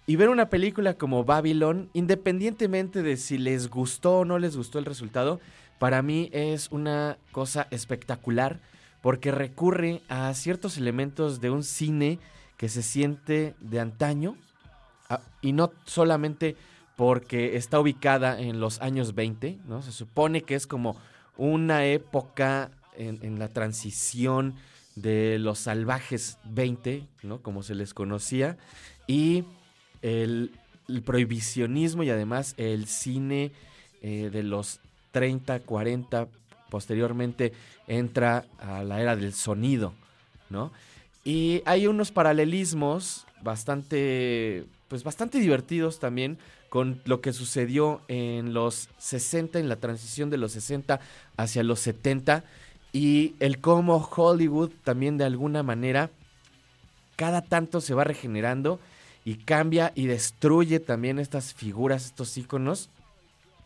Y 0.08 0.16
ver 0.16 0.30
una 0.30 0.50
película 0.50 0.96
como 0.96 1.24
Babylon, 1.24 1.90
independientemente 1.94 3.04
de 3.04 3.18
si 3.18 3.38
les 3.38 3.70
gustó 3.70 4.20
o 4.20 4.26
no 4.26 4.40
les 4.40 4.58
gustó 4.58 4.80
el 4.80 4.86
resultado, 4.86 5.40
para 5.78 6.02
mí 6.02 6.30
es 6.34 6.70
una 6.72 7.18
cosa 7.32 7.68
espectacular 7.72 8.60
porque 9.02 9.32
recurre 9.32 10.02
a 10.10 10.34
ciertos 10.34 10.78
elementos 10.78 11.42
de 11.42 11.50
un 11.50 11.64
cine 11.64 12.20
que 12.58 12.70
se 12.70 12.84
siente 12.84 13.56
de 13.60 13.80
antaño 13.80 14.36
y 15.42 15.54
no 15.54 15.72
solamente 15.86 16.56
porque 17.02 17.56
está 17.58 17.80
ubicada 17.80 18.40
en 18.40 18.60
los 18.60 18.80
años 18.80 19.16
20, 19.16 19.58
¿no? 19.68 19.82
Se 19.82 19.92
supone 19.92 20.44
que 20.44 20.54
es 20.54 20.68
como 20.68 20.98
una 21.36 21.88
época 21.88 22.70
en, 22.96 23.40
la 23.40 23.48
transición 23.48 24.54
de 24.96 25.40
los 25.40 25.58
salvajes 25.58 26.38
20, 26.44 27.08
¿no? 27.24 27.42
Como 27.42 27.64
se 27.64 27.74
les 27.74 27.96
conocía, 27.96 28.60
y 29.08 29.46
el 30.04 30.52
prohibicionismo 31.04 32.04
y 32.04 32.12
además 32.12 32.54
el 32.58 32.86
cine 32.86 33.52
eh, 34.04 34.30
de 34.32 34.44
los 34.44 34.80
30, 35.12 35.62
40, 35.62 36.28
posteriormente 36.70 37.52
entra 37.88 38.46
a 38.60 38.84
la 38.84 39.02
era 39.02 39.16
del 39.16 39.34
sonido, 39.34 39.96
¿no? 40.52 40.72
Y 41.24 41.64
hay 41.66 41.88
unos 41.88 42.12
paralelismos 42.12 43.26
bastante, 43.42 44.66
pues 44.88 45.04
bastante 45.04 45.40
divertidos 45.40 46.00
también 46.00 46.38
con 46.72 47.02
lo 47.04 47.20
que 47.20 47.34
sucedió 47.34 48.00
en 48.08 48.54
los 48.54 48.88
60, 48.98 49.60
en 49.60 49.68
la 49.68 49.76
transición 49.76 50.30
de 50.30 50.38
los 50.38 50.54
60 50.54 51.02
hacia 51.36 51.64
los 51.64 51.82
70 51.82 52.46
y 52.94 53.36
el 53.42 53.60
cómo 53.60 53.98
Hollywood 53.98 54.72
también 54.86 55.18
de 55.18 55.26
alguna 55.26 55.64
manera 55.64 56.12
cada 57.18 57.42
tanto 57.42 57.82
se 57.82 57.94
va 57.94 58.06
regenerando 58.06 58.80
y 59.26 59.36
cambia 59.36 59.92
y 59.96 60.06
destruye 60.06 60.80
también 60.80 61.20
estas 61.20 61.54
figuras, 61.54 62.06
estos 62.06 62.38
iconos, 62.38 62.90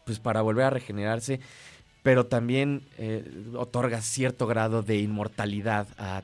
pues 0.03 0.17
para 0.17 0.41
volver 0.41 0.65
a 0.65 0.71
regenerarse, 0.71 1.39
pero 2.01 2.25
también 2.25 2.81
eh, 2.97 3.23
otorga 3.55 4.01
cierto 4.01 4.47
grado 4.47 4.81
de 4.81 4.97
inmortalidad 4.97 5.87
a, 5.99 6.23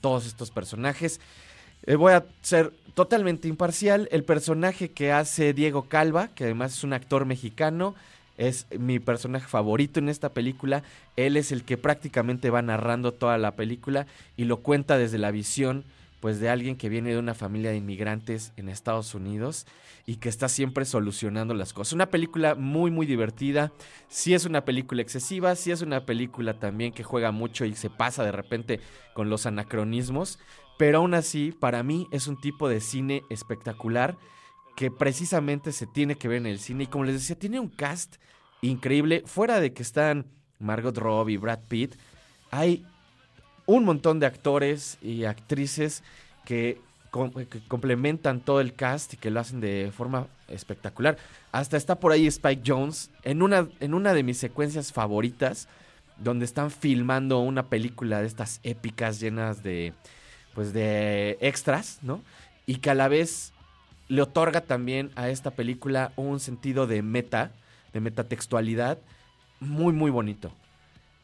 todos 0.00 0.26
estos 0.26 0.52
personajes. 0.52 1.20
Eh, 1.84 1.96
voy 1.96 2.12
a 2.12 2.24
ser 2.42 2.72
totalmente 2.94 3.48
imparcial. 3.48 4.08
El 4.12 4.24
personaje 4.24 4.90
que 4.90 5.12
hace 5.12 5.52
Diego 5.52 5.88
Calva, 5.88 6.28
que 6.28 6.44
además 6.44 6.74
es 6.74 6.84
un 6.84 6.92
actor 6.92 7.24
mexicano, 7.24 7.94
es 8.38 8.66
mi 8.78 8.98
personaje 8.98 9.46
favorito 9.46 9.98
en 9.98 10.08
esta 10.08 10.30
película. 10.30 10.82
Él 11.16 11.36
es 11.36 11.52
el 11.52 11.64
que 11.64 11.76
prácticamente 11.76 12.50
va 12.50 12.62
narrando 12.62 13.12
toda 13.12 13.38
la 13.38 13.52
película 13.52 14.06
y 14.36 14.44
lo 14.44 14.58
cuenta 14.58 14.98
desde 14.98 15.18
la 15.18 15.30
visión 15.30 15.84
pues 16.20 16.38
de 16.38 16.48
alguien 16.48 16.76
que 16.76 16.88
viene 16.88 17.10
de 17.10 17.18
una 17.18 17.34
familia 17.34 17.72
de 17.72 17.78
inmigrantes 17.78 18.52
en 18.56 18.68
Estados 18.68 19.12
Unidos 19.16 19.66
y 20.06 20.16
que 20.16 20.28
está 20.28 20.48
siempre 20.48 20.84
solucionando 20.84 21.52
las 21.52 21.72
cosas. 21.72 21.94
Una 21.94 22.10
película 22.10 22.54
muy 22.54 22.92
muy 22.92 23.06
divertida, 23.06 23.72
sí 24.08 24.32
es 24.32 24.44
una 24.44 24.64
película 24.64 25.02
excesiva, 25.02 25.56
sí 25.56 25.72
es 25.72 25.82
una 25.82 26.06
película 26.06 26.54
también 26.54 26.92
que 26.92 27.02
juega 27.02 27.32
mucho 27.32 27.64
y 27.64 27.74
se 27.74 27.90
pasa 27.90 28.22
de 28.22 28.30
repente 28.30 28.78
con 29.14 29.30
los 29.30 29.46
anacronismos, 29.46 30.38
pero 30.82 30.98
aún 30.98 31.14
así 31.14 31.52
para 31.52 31.84
mí 31.84 32.08
es 32.10 32.26
un 32.26 32.36
tipo 32.40 32.68
de 32.68 32.80
cine 32.80 33.22
espectacular 33.30 34.16
que 34.74 34.90
precisamente 34.90 35.70
se 35.70 35.86
tiene 35.86 36.16
que 36.16 36.26
ver 36.26 36.38
en 36.38 36.46
el 36.46 36.58
cine 36.58 36.82
y 36.82 36.86
como 36.88 37.04
les 37.04 37.14
decía, 37.14 37.38
tiene 37.38 37.60
un 37.60 37.68
cast 37.68 38.16
increíble, 38.62 39.22
fuera 39.24 39.60
de 39.60 39.72
que 39.72 39.84
están 39.84 40.26
Margot 40.58 40.98
Robbie, 40.98 41.38
Brad 41.38 41.60
Pitt, 41.68 41.94
hay 42.50 42.84
un 43.64 43.84
montón 43.84 44.18
de 44.18 44.26
actores 44.26 44.98
y 45.00 45.22
actrices 45.22 46.02
que, 46.44 46.80
complementan 47.68 48.40
todo 48.40 48.60
el 48.60 48.74
cast 48.74 49.14
y 49.14 49.18
que 49.18 49.30
lo 49.30 49.38
hacen 49.38 49.60
de 49.60 49.92
forma 49.96 50.26
espectacular. 50.48 51.16
Hasta 51.52 51.76
está 51.76 52.00
por 52.00 52.10
ahí 52.10 52.26
Spike 52.26 52.64
Jones 52.66 53.12
en 53.22 53.42
una, 53.42 53.68
en 53.78 53.94
una 53.94 54.14
de 54.14 54.24
mis 54.24 54.38
secuencias 54.38 54.92
favoritas, 54.92 55.68
donde 56.18 56.44
están 56.44 56.72
filmando 56.72 57.38
una 57.38 57.68
película 57.68 58.20
de 58.20 58.26
estas 58.26 58.58
épicas 58.64 59.20
llenas 59.20 59.62
de, 59.62 59.92
pues 60.54 60.72
de 60.72 61.38
extras, 61.40 61.98
¿no? 62.02 62.22
Y 62.66 62.76
que 62.76 62.90
a 62.90 62.94
la 62.94 63.08
vez 63.08 63.52
le 64.08 64.22
otorga 64.22 64.62
también 64.62 65.10
a 65.16 65.28
esta 65.28 65.52
película 65.52 66.12
un 66.16 66.40
sentido 66.40 66.86
de 66.86 67.02
meta, 67.02 67.52
de 67.92 68.00
metatextualidad, 68.00 68.98
muy, 69.60 69.92
muy 69.92 70.10
bonito. 70.10 70.52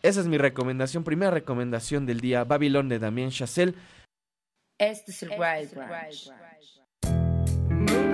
Esa 0.02 0.20
es 0.20 0.26
mi 0.26 0.38
recomendación, 0.38 1.04
primera 1.04 1.30
recomendación 1.30 2.06
del 2.06 2.20
día, 2.20 2.44
Babylon 2.44 2.88
de 2.88 2.98
Damien 2.98 3.30
Chazelle. 3.30 3.74
Este 4.78 5.10
es 5.10 5.22
el 5.24 5.30
Wild 5.30 5.72
Ranch. 5.74 6.30
Este 7.80 8.06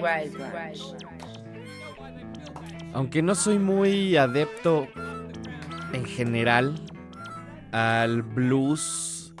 Wild. 0.00 0.36
Aunque 2.92 3.22
no 3.22 3.34
soy 3.34 3.58
muy 3.58 4.16
adepto 4.16 4.86
en 5.92 6.04
general 6.04 6.74
al 7.72 8.22
blues 8.22 9.34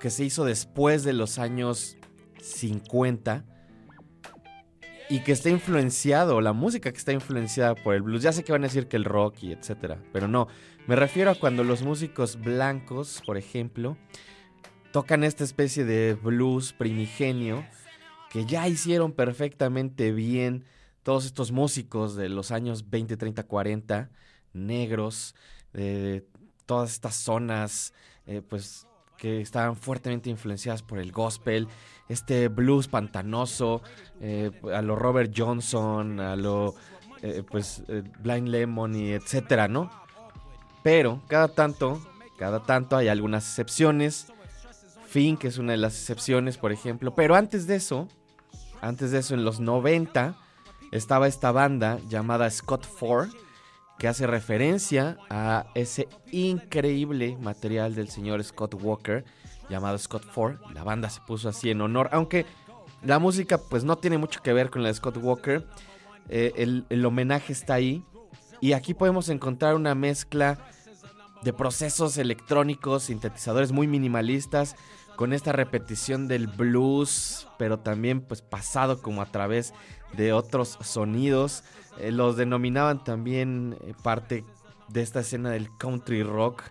que 0.00 0.10
se 0.10 0.24
hizo 0.24 0.44
después 0.44 1.04
de 1.04 1.12
los 1.12 1.38
años 1.38 1.96
50 2.40 3.44
y 5.08 5.20
que 5.20 5.32
está 5.32 5.50
influenciado, 5.50 6.40
la 6.40 6.52
música 6.52 6.90
que 6.90 6.98
está 6.98 7.12
influenciada 7.12 7.74
por 7.74 7.94
el 7.94 8.02
blues. 8.02 8.22
Ya 8.22 8.32
sé 8.32 8.44
que 8.44 8.52
van 8.52 8.64
a 8.64 8.66
decir 8.66 8.88
que 8.88 8.96
el 8.96 9.04
rock 9.04 9.42
y 9.42 9.52
etcétera, 9.52 9.98
pero 10.12 10.26
no. 10.26 10.48
Me 10.86 10.96
refiero 10.96 11.30
a 11.30 11.34
cuando 11.34 11.64
los 11.64 11.82
músicos 11.82 12.40
blancos, 12.40 13.22
por 13.24 13.36
ejemplo, 13.36 13.96
tocan 14.90 15.22
esta 15.22 15.44
especie 15.44 15.84
de 15.84 16.14
blues 16.14 16.72
primigenio 16.72 17.64
que 18.32 18.46
ya 18.46 18.66
hicieron 18.66 19.12
perfectamente 19.12 20.10
bien 20.10 20.64
todos 21.02 21.26
estos 21.26 21.52
músicos 21.52 22.16
de 22.16 22.30
los 22.30 22.50
años 22.50 22.88
20, 22.88 23.18
30, 23.18 23.42
40, 23.42 24.10
negros, 24.54 25.34
de 25.74 26.26
todas 26.64 26.92
estas 26.92 27.14
zonas, 27.14 27.92
eh, 28.26 28.40
pues 28.40 28.86
que 29.18 29.42
estaban 29.42 29.76
fuertemente 29.76 30.30
influenciadas 30.30 30.82
por 30.82 30.98
el 30.98 31.12
gospel, 31.12 31.68
este 32.08 32.48
blues 32.48 32.88
pantanoso, 32.88 33.82
eh, 34.22 34.50
a 34.72 34.80
lo 34.80 34.96
Robert 34.96 35.30
Johnson, 35.36 36.18
a 36.18 36.34
lo 36.34 36.74
eh, 37.20 37.42
pues 37.48 37.82
Blind 38.20 38.48
Lemon 38.48 38.96
y 38.96 39.10
etcétera, 39.10 39.68
¿no? 39.68 39.90
Pero 40.82 41.20
cada 41.28 41.48
tanto, 41.48 42.00
cada 42.38 42.62
tanto 42.62 42.96
hay 42.96 43.08
algunas 43.08 43.46
excepciones. 43.46 44.28
Fink 45.06 45.44
es 45.44 45.58
una 45.58 45.72
de 45.72 45.78
las 45.78 45.92
excepciones, 45.92 46.56
por 46.56 46.72
ejemplo. 46.72 47.14
Pero 47.14 47.36
antes 47.36 47.66
de 47.66 47.76
eso, 47.76 48.08
antes 48.82 49.12
de 49.12 49.18
eso, 49.18 49.34
en 49.34 49.44
los 49.44 49.60
90, 49.60 50.36
estaba 50.90 51.26
esta 51.26 51.52
banda 51.52 51.98
llamada 52.08 52.50
Scott 52.50 52.86
4 52.98 53.30
que 53.98 54.08
hace 54.08 54.26
referencia 54.26 55.16
a 55.30 55.66
ese 55.74 56.08
increíble 56.32 57.38
material 57.40 57.94
del 57.94 58.08
señor 58.08 58.42
Scott 58.42 58.74
Walker 58.82 59.24
llamado 59.68 59.96
Scott 59.96 60.24
Ford. 60.24 60.56
La 60.74 60.82
banda 60.82 61.08
se 61.08 61.20
puso 61.20 61.48
así 61.48 61.70
en 61.70 61.80
honor, 61.80 62.08
aunque 62.12 62.44
la 63.04 63.18
música 63.20 63.58
pues 63.58 63.84
no 63.84 63.96
tiene 63.96 64.18
mucho 64.18 64.42
que 64.42 64.52
ver 64.52 64.70
con 64.70 64.82
la 64.82 64.88
de 64.88 64.94
Scott 64.94 65.18
Walker. 65.18 65.64
Eh, 66.28 66.82
el 66.88 67.06
homenaje 67.06 67.52
está 67.52 67.74
ahí 67.74 68.04
y 68.60 68.72
aquí 68.72 68.94
podemos 68.94 69.28
encontrar 69.28 69.76
una 69.76 69.94
mezcla 69.94 70.58
de 71.42 71.52
procesos 71.52 72.16
electrónicos, 72.18 73.04
sintetizadores 73.04 73.72
muy 73.72 73.86
minimalistas, 73.86 74.76
con 75.22 75.32
esta 75.32 75.52
repetición 75.52 76.26
del 76.26 76.48
blues, 76.48 77.46
pero 77.56 77.78
también 77.78 78.22
pues 78.22 78.42
pasado 78.42 79.00
como 79.00 79.22
a 79.22 79.26
través 79.26 79.72
de 80.14 80.32
otros 80.32 80.76
sonidos. 80.80 81.62
Eh, 82.00 82.10
los 82.10 82.36
denominaban 82.36 83.04
también 83.04 83.78
eh, 83.82 83.94
parte 84.02 84.44
de 84.88 85.00
esta 85.00 85.20
escena 85.20 85.50
del 85.50 85.68
country 85.78 86.24
rock. 86.24 86.64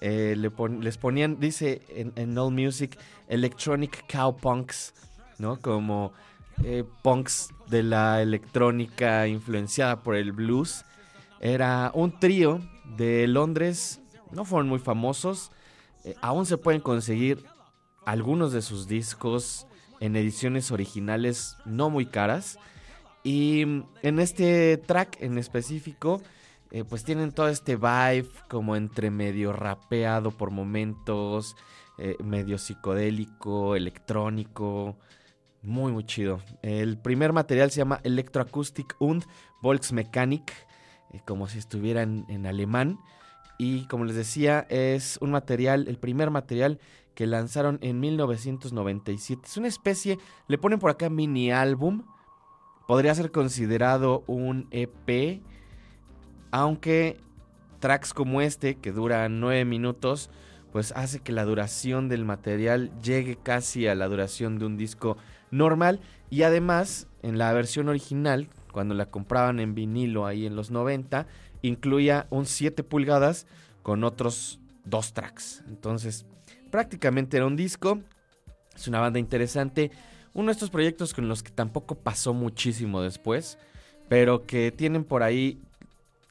Eh, 0.00 0.36
les 0.38 0.96
ponían, 0.96 1.38
dice 1.38 1.82
en, 1.90 2.14
en 2.16 2.38
All 2.38 2.50
Music, 2.50 2.98
electronic 3.28 4.10
cowpunks, 4.10 4.94
¿no? 5.36 5.60
Como 5.60 6.14
punks 7.02 7.50
de 7.66 7.82
la 7.82 8.22
electrónica 8.22 9.28
influenciada 9.28 10.02
por 10.02 10.16
el 10.16 10.32
blues. 10.32 10.86
Era 11.40 11.90
un 11.92 12.18
trío 12.18 12.62
de 12.96 13.28
Londres, 13.28 14.00
no 14.32 14.46
fueron 14.46 14.66
muy 14.66 14.78
famosos, 14.78 15.52
aún 16.22 16.46
se 16.46 16.56
pueden 16.56 16.80
conseguir 16.80 17.44
algunos 18.08 18.52
de 18.52 18.62
sus 18.62 18.88
discos 18.88 19.66
en 20.00 20.16
ediciones 20.16 20.70
originales 20.70 21.58
no 21.66 21.90
muy 21.90 22.06
caras. 22.06 22.58
Y 23.22 23.60
en 24.02 24.18
este 24.18 24.78
track 24.78 25.18
en 25.20 25.36
específico, 25.36 26.22
eh, 26.70 26.84
pues 26.84 27.04
tienen 27.04 27.32
todo 27.32 27.48
este 27.48 27.76
vibe 27.76 28.30
como 28.48 28.76
entre 28.76 29.10
medio 29.10 29.52
rapeado 29.52 30.30
por 30.30 30.50
momentos, 30.50 31.54
eh, 31.98 32.16
medio 32.24 32.56
psicodélico, 32.56 33.76
electrónico. 33.76 34.96
Muy, 35.60 35.92
muy 35.92 36.04
chido. 36.04 36.40
El 36.62 36.96
primer 36.96 37.34
material 37.34 37.70
se 37.70 37.78
llama 37.78 38.00
Electroacoustic 38.04 38.96
und 39.00 39.24
Volksmechanik, 39.60 40.50
eh, 41.12 41.20
como 41.26 41.46
si 41.46 41.58
estuviera 41.58 42.00
en, 42.00 42.46
alemán. 42.46 43.00
Y 43.58 43.86
como 43.88 44.06
les 44.06 44.16
decía, 44.16 44.66
es 44.70 45.18
un 45.20 45.30
material, 45.30 45.88
el 45.88 45.98
primer 45.98 46.30
material 46.30 46.78
que 47.18 47.26
lanzaron 47.26 47.80
en 47.82 47.98
1997. 47.98 49.42
Es 49.44 49.56
una 49.56 49.66
especie, 49.66 50.20
le 50.46 50.56
ponen 50.56 50.78
por 50.78 50.92
acá 50.92 51.10
mini 51.10 51.50
álbum 51.50 52.04
podría 52.86 53.12
ser 53.12 53.32
considerado 53.32 54.22
un 54.28 54.68
EP, 54.70 55.42
aunque 56.52 57.16
tracks 57.80 58.14
como 58.14 58.40
este, 58.40 58.76
que 58.76 58.92
dura 58.92 59.28
9 59.28 59.64
minutos, 59.64 60.30
pues 60.70 60.92
hace 60.92 61.18
que 61.18 61.32
la 61.32 61.44
duración 61.44 62.08
del 62.08 62.24
material 62.24 62.92
llegue 63.02 63.34
casi 63.34 63.88
a 63.88 63.96
la 63.96 64.06
duración 64.06 64.60
de 64.60 64.66
un 64.66 64.76
disco 64.76 65.16
normal 65.50 65.98
y 66.30 66.42
además 66.44 67.08
en 67.24 67.36
la 67.36 67.52
versión 67.52 67.88
original, 67.88 68.48
cuando 68.70 68.94
la 68.94 69.06
compraban 69.06 69.58
en 69.58 69.74
vinilo 69.74 70.24
ahí 70.24 70.46
en 70.46 70.54
los 70.54 70.70
90, 70.70 71.26
incluía 71.62 72.28
un 72.30 72.46
7 72.46 72.84
pulgadas 72.84 73.48
con 73.82 74.04
otros 74.04 74.60
dos 74.84 75.14
tracks. 75.14 75.64
Entonces, 75.66 76.24
prácticamente 76.70 77.36
era 77.36 77.46
un 77.46 77.56
disco. 77.56 78.00
Es 78.74 78.88
una 78.88 79.00
banda 79.00 79.18
interesante. 79.18 79.90
Uno 80.34 80.46
de 80.46 80.52
estos 80.52 80.70
proyectos 80.70 81.14
con 81.14 81.28
los 81.28 81.42
que 81.42 81.50
tampoco 81.50 81.96
pasó 81.96 82.32
muchísimo 82.32 83.02
después, 83.02 83.58
pero 84.08 84.46
que 84.46 84.70
tienen 84.70 85.04
por 85.04 85.22
ahí 85.22 85.60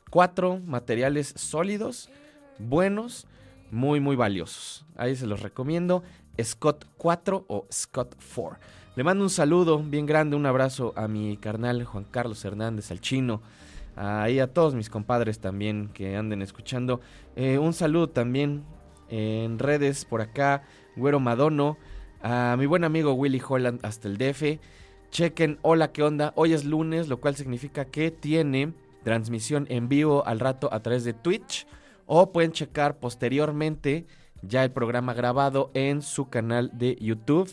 cuatro 0.09 0.59
materiales 0.65 1.33
sólidos, 1.35 2.09
buenos, 2.57 3.27
muy, 3.71 3.99
muy 3.99 4.15
valiosos. 4.15 4.85
Ahí 4.95 5.15
se 5.15 5.27
los 5.27 5.41
recomiendo. 5.41 6.03
Scott 6.41 6.85
4 6.97 7.45
o 7.47 7.65
Scott 7.71 8.15
4. 8.33 8.59
Le 8.95 9.03
mando 9.03 9.23
un 9.23 9.29
saludo 9.29 9.79
bien 9.79 10.05
grande, 10.05 10.35
un 10.35 10.45
abrazo 10.45 10.93
a 10.95 11.07
mi 11.07 11.38
carnal 11.38 11.83
Juan 11.83 12.05
Carlos 12.05 12.43
Hernández, 12.45 12.91
al 12.91 13.01
chino. 13.01 13.41
Ahí 13.95 14.39
a 14.39 14.53
todos 14.53 14.75
mis 14.75 14.89
compadres 14.89 15.39
también 15.39 15.89
que 15.93 16.15
anden 16.15 16.41
escuchando. 16.41 17.01
Eh, 17.35 17.57
un 17.57 17.73
saludo 17.73 18.09
también 18.09 18.63
en 19.10 19.60
redes 19.60 20.05
por 20.05 20.22
acá, 20.22 20.64
Güero 20.95 21.20
Madono 21.20 21.78
a 22.22 22.55
mi 22.58 22.66
buen 22.66 22.84
amigo 22.84 23.14
Willy 23.14 23.41
Holland 23.47 23.80
hasta 23.84 24.08
el 24.08 24.18
DF. 24.18 24.60
Chequen, 25.12 25.60
hola, 25.62 25.91
¿qué 25.91 26.03
onda? 26.03 26.34
Hoy 26.36 26.53
es 26.53 26.66
lunes, 26.66 27.08
lo 27.08 27.20
cual 27.20 27.36
significa 27.36 27.86
que 27.86 28.12
tiene 28.12 28.74
transmisión 29.03 29.66
en 29.70 29.88
vivo 29.88 30.26
al 30.26 30.39
rato 30.39 30.70
a 30.74 30.82
través 30.82 31.03
de 31.03 31.14
Twitch. 31.14 31.68
O 32.05 32.32
pueden 32.32 32.51
checar 32.51 32.99
posteriormente 32.99 34.05
ya 34.41 34.64
el 34.64 34.72
programa 34.72 35.14
grabado 35.14 35.72
en 35.74 36.01
su 36.01 36.30
canal 36.30 36.72
de 36.74 36.97
YouTube. 36.99 37.51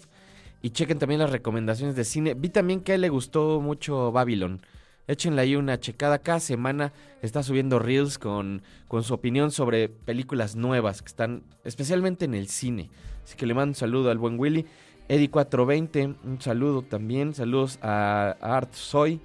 Y 0.63 0.71
chequen 0.71 0.99
también 0.99 1.21
las 1.21 1.31
recomendaciones 1.31 1.95
de 1.95 2.05
cine. 2.05 2.35
Vi 2.35 2.49
también 2.49 2.81
que 2.81 2.97
le 2.97 3.09
gustó 3.09 3.61
mucho 3.61 4.13
Babylon. 4.13 4.61
Échenle 5.07 5.43
ahí 5.43 5.57
una 5.57 5.79
checada. 5.79 6.19
Cada 6.19 6.41
semana 6.41 6.93
está 7.21 7.43
subiendo 7.43 7.79
reels 7.79 8.19
con, 8.19 8.63
con 8.89 9.03
su 9.03 9.15
opinión 9.15 9.51
sobre 9.51 9.89
películas 9.89 10.57
nuevas 10.57 11.03
que 11.03 11.09
están 11.09 11.43
especialmente 11.65 12.25
en 12.25 12.35
el 12.35 12.49
cine. 12.49 12.91
Así 13.25 13.37
que 13.37 13.47
le 13.47 13.55
mando 13.55 13.71
un 13.71 13.75
saludo 13.75 14.11
al 14.11 14.19
buen 14.19 14.39
Willy. 14.39 14.67
Eddie420, 15.09 16.17
un 16.25 16.41
saludo 16.41 16.83
también. 16.83 17.35
Saludos 17.35 17.79
a, 17.83 18.37
Art 18.41 18.73
Soy. 18.73 19.21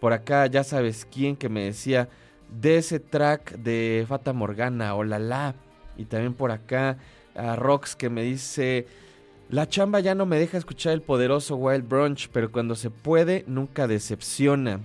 Por 0.00 0.12
acá 0.12 0.46
ya 0.46 0.64
sabes 0.64 1.06
quién 1.10 1.36
que 1.36 1.48
me 1.48 1.64
decía 1.64 2.08
de 2.60 2.76
ese 2.76 3.00
track 3.00 3.56
de 3.56 4.04
Fata 4.06 4.32
Morgana, 4.32 4.94
o 4.94 5.04
Y 5.96 6.04
también 6.04 6.34
por 6.34 6.50
acá 6.50 6.98
a 7.34 7.56
Rox 7.56 7.96
que 7.96 8.10
me 8.10 8.22
dice, 8.22 8.86
la 9.48 9.68
chamba 9.68 10.00
ya 10.00 10.14
no 10.14 10.26
me 10.26 10.38
deja 10.38 10.58
escuchar 10.58 10.92
el 10.92 11.00
poderoso 11.02 11.56
Wild 11.56 11.88
Brunch, 11.88 12.28
pero 12.32 12.52
cuando 12.52 12.74
se 12.74 12.90
puede 12.90 13.44
nunca 13.46 13.86
decepciona. 13.86 14.80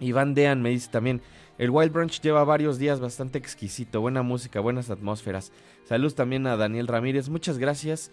Iván 0.00 0.34
Dean 0.34 0.62
me 0.62 0.70
dice 0.70 0.90
también, 0.90 1.20
el 1.58 1.70
Wild 1.70 1.92
Brunch 1.92 2.20
lleva 2.20 2.42
varios 2.44 2.78
días 2.78 3.00
bastante 3.00 3.38
exquisito, 3.38 4.00
buena 4.00 4.22
música, 4.22 4.60
buenas 4.60 4.90
atmósferas. 4.90 5.52
Saludos 5.84 6.14
también 6.14 6.46
a 6.46 6.56
Daniel 6.56 6.86
Ramírez, 6.88 7.28
muchas 7.28 7.58
gracias. 7.58 8.10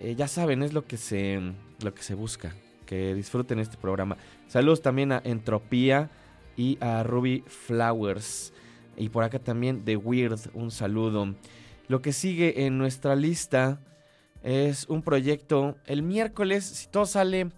Eh, 0.00 0.16
ya 0.16 0.26
saben, 0.26 0.64
es 0.64 0.72
lo 0.72 0.84
que, 0.84 0.96
se, 0.96 1.40
lo 1.80 1.94
que 1.94 2.02
se 2.02 2.14
busca, 2.14 2.54
que 2.86 3.14
disfruten 3.14 3.60
este 3.60 3.76
programa. 3.76 4.16
Saludos 4.48 4.82
también 4.82 5.12
a 5.12 5.22
Entropía 5.24 6.10
y 6.56 6.76
a 6.80 7.04
Ruby 7.04 7.44
Flowers. 7.46 8.52
Y 8.96 9.08
por 9.10 9.22
acá 9.22 9.38
también 9.38 9.84
de 9.84 9.96
Weird, 9.96 10.50
un 10.54 10.70
saludo. 10.70 11.34
Lo 11.86 12.02
que 12.02 12.12
sigue 12.12 12.66
en 12.66 12.78
nuestra 12.78 13.14
lista 13.14 13.80
es 14.42 14.88
un 14.88 15.02
proyecto. 15.02 15.76
El 15.86 16.02
miércoles, 16.02 16.64
si 16.64 16.88
todo 16.88 17.06
sale 17.06 17.50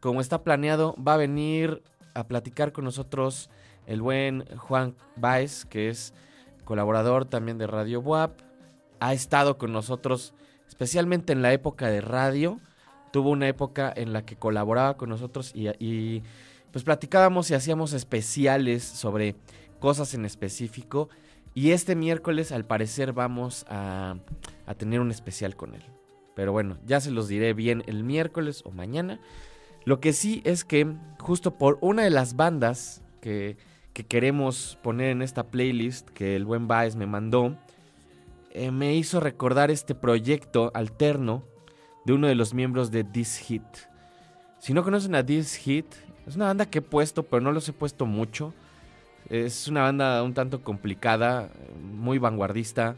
como 0.00 0.20
está 0.20 0.42
planeado, 0.42 0.94
va 0.96 1.14
a 1.14 1.18
venir 1.18 1.82
a 2.14 2.26
platicar 2.26 2.72
con 2.72 2.84
nosotros 2.84 3.50
el 3.86 4.00
buen 4.00 4.44
Juan 4.56 4.94
Baez, 5.16 5.64
que 5.64 5.88
es 5.88 6.14
colaborador 6.64 7.24
también 7.26 7.58
de 7.58 7.66
Radio 7.66 8.00
WAP, 8.00 8.40
ha 9.00 9.12
estado 9.12 9.58
con 9.58 9.72
nosotros 9.72 10.34
especialmente 10.68 11.32
en 11.32 11.42
la 11.42 11.52
época 11.52 11.88
de 11.88 12.00
radio, 12.00 12.58
tuvo 13.12 13.30
una 13.30 13.48
época 13.48 13.92
en 13.94 14.12
la 14.12 14.24
que 14.24 14.36
colaboraba 14.36 14.96
con 14.96 15.08
nosotros 15.08 15.52
y, 15.54 15.68
y 15.78 16.22
pues 16.72 16.84
platicábamos 16.84 17.50
y 17.50 17.54
hacíamos 17.54 17.92
especiales 17.92 18.82
sobre 18.82 19.36
cosas 19.78 20.14
en 20.14 20.24
específico. 20.24 21.08
Y 21.54 21.70
este 21.70 21.94
miércoles 21.94 22.50
al 22.50 22.64
parecer 22.64 23.12
vamos 23.12 23.64
a, 23.68 24.16
a 24.66 24.74
tener 24.74 24.98
un 24.98 25.12
especial 25.12 25.54
con 25.54 25.74
él. 25.74 25.84
Pero 26.34 26.50
bueno, 26.50 26.78
ya 26.84 27.00
se 27.00 27.12
los 27.12 27.28
diré 27.28 27.52
bien 27.52 27.84
el 27.86 28.02
miércoles 28.02 28.62
o 28.64 28.72
mañana. 28.72 29.20
Lo 29.84 30.00
que 30.00 30.12
sí 30.12 30.40
es 30.44 30.64
que 30.64 30.94
justo 31.20 31.58
por 31.58 31.78
una 31.80 32.02
de 32.02 32.10
las 32.10 32.36
bandas 32.36 33.02
que, 33.20 33.56
que 33.92 34.04
queremos 34.04 34.78
poner 34.82 35.10
en 35.10 35.22
esta 35.22 35.44
playlist 35.50 36.08
que 36.10 36.36
el 36.36 36.44
buen 36.44 36.68
Baez 36.68 36.96
me 36.96 37.06
mandó, 37.06 37.56
eh, 38.50 38.70
me 38.70 38.94
hizo 38.94 39.20
recordar 39.20 39.70
este 39.70 39.94
proyecto 39.94 40.70
alterno 40.74 41.42
de 42.04 42.12
uno 42.12 42.28
de 42.28 42.34
los 42.34 42.54
miembros 42.54 42.90
de 42.90 43.04
This 43.04 43.38
Hit. 43.38 43.64
Si 44.58 44.72
no 44.72 44.84
conocen 44.84 45.14
a 45.14 45.26
This 45.26 45.56
Hit, 45.56 45.86
es 46.26 46.36
una 46.36 46.46
banda 46.46 46.66
que 46.66 46.78
he 46.78 46.82
puesto, 46.82 47.24
pero 47.24 47.40
no 47.40 47.52
los 47.52 47.68
he 47.68 47.72
puesto 47.72 48.06
mucho. 48.06 48.54
Es 49.28 49.68
una 49.68 49.82
banda 49.82 50.22
un 50.22 50.34
tanto 50.34 50.62
complicada, 50.62 51.50
muy 51.82 52.18
vanguardista, 52.18 52.96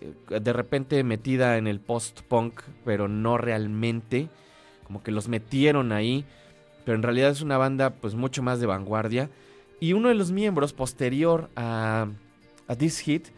eh, 0.00 0.40
de 0.40 0.52
repente 0.52 1.02
metida 1.04 1.58
en 1.58 1.66
el 1.66 1.80
post-punk, 1.80 2.62
pero 2.84 3.08
no 3.08 3.38
realmente 3.38 4.28
como 4.88 5.02
que 5.02 5.12
los 5.12 5.28
metieron 5.28 5.92
ahí, 5.92 6.24
pero 6.84 6.96
en 6.96 7.04
realidad 7.04 7.30
es 7.30 7.42
una 7.42 7.58
banda 7.58 7.90
pues 7.90 8.14
mucho 8.14 8.42
más 8.42 8.58
de 8.58 8.66
vanguardia. 8.66 9.30
Y 9.78 9.92
uno 9.92 10.08
de 10.08 10.16
los 10.16 10.32
miembros 10.32 10.72
posterior 10.72 11.50
a, 11.54 12.08
a 12.66 12.74
This 12.74 12.98
Hit 13.00 13.28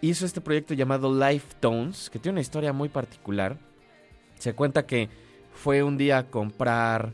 hizo 0.00 0.26
este 0.26 0.40
proyecto 0.40 0.74
llamado 0.74 1.14
Life 1.14 1.56
Tones, 1.60 2.10
que 2.10 2.18
tiene 2.18 2.34
una 2.34 2.40
historia 2.40 2.72
muy 2.72 2.88
particular. 2.88 3.58
Se 4.34 4.52
cuenta 4.54 4.86
que 4.86 5.08
fue 5.54 5.82
un 5.82 5.96
día 5.96 6.18
a 6.18 6.26
comprar 6.26 7.12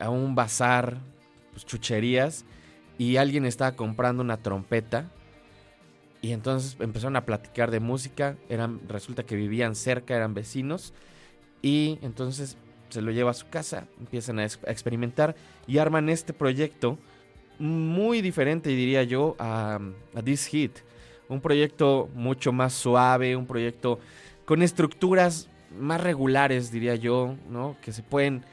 a 0.00 0.10
un 0.10 0.34
bazar, 0.34 0.98
pues, 1.52 1.64
chucherías, 1.64 2.44
y 2.98 3.18
alguien 3.18 3.44
estaba 3.44 3.72
comprando 3.72 4.22
una 4.22 4.38
trompeta. 4.38 5.10
Y 6.22 6.32
entonces 6.32 6.76
empezaron 6.80 7.16
a 7.16 7.24
platicar 7.24 7.70
de 7.70 7.80
música. 7.80 8.36
Eran, 8.48 8.80
resulta 8.88 9.24
que 9.24 9.36
vivían 9.36 9.74
cerca, 9.74 10.16
eran 10.16 10.34
vecinos. 10.34 10.94
Y 11.62 11.98
entonces 12.02 12.56
se 12.92 13.02
lo 13.02 13.10
lleva 13.10 13.30
a 13.30 13.34
su 13.34 13.48
casa, 13.48 13.86
empiezan 13.98 14.38
a, 14.38 14.44
experimentar 14.44 15.34
y 15.66 15.78
arman 15.78 16.08
este 16.08 16.32
proyecto 16.32 16.98
muy 17.58 18.20
diferente, 18.20 18.70
diría 18.70 19.02
yo, 19.02 19.36
a, 19.38 19.80
This 20.24 20.46
Hit. 20.46 20.78
Un 21.28 21.40
proyecto 21.40 22.10
mucho 22.14 22.52
más 22.52 22.74
suave, 22.74 23.36
un 23.36 23.46
proyecto 23.46 23.98
con 24.44 24.62
estructuras 24.62 25.48
más 25.78 26.00
regulares, 26.00 26.70
diría 26.70 26.94
yo, 26.96 27.36
¿no? 27.48 27.76
Que 27.80 27.92
se 27.92 28.02
pueden 28.02 28.44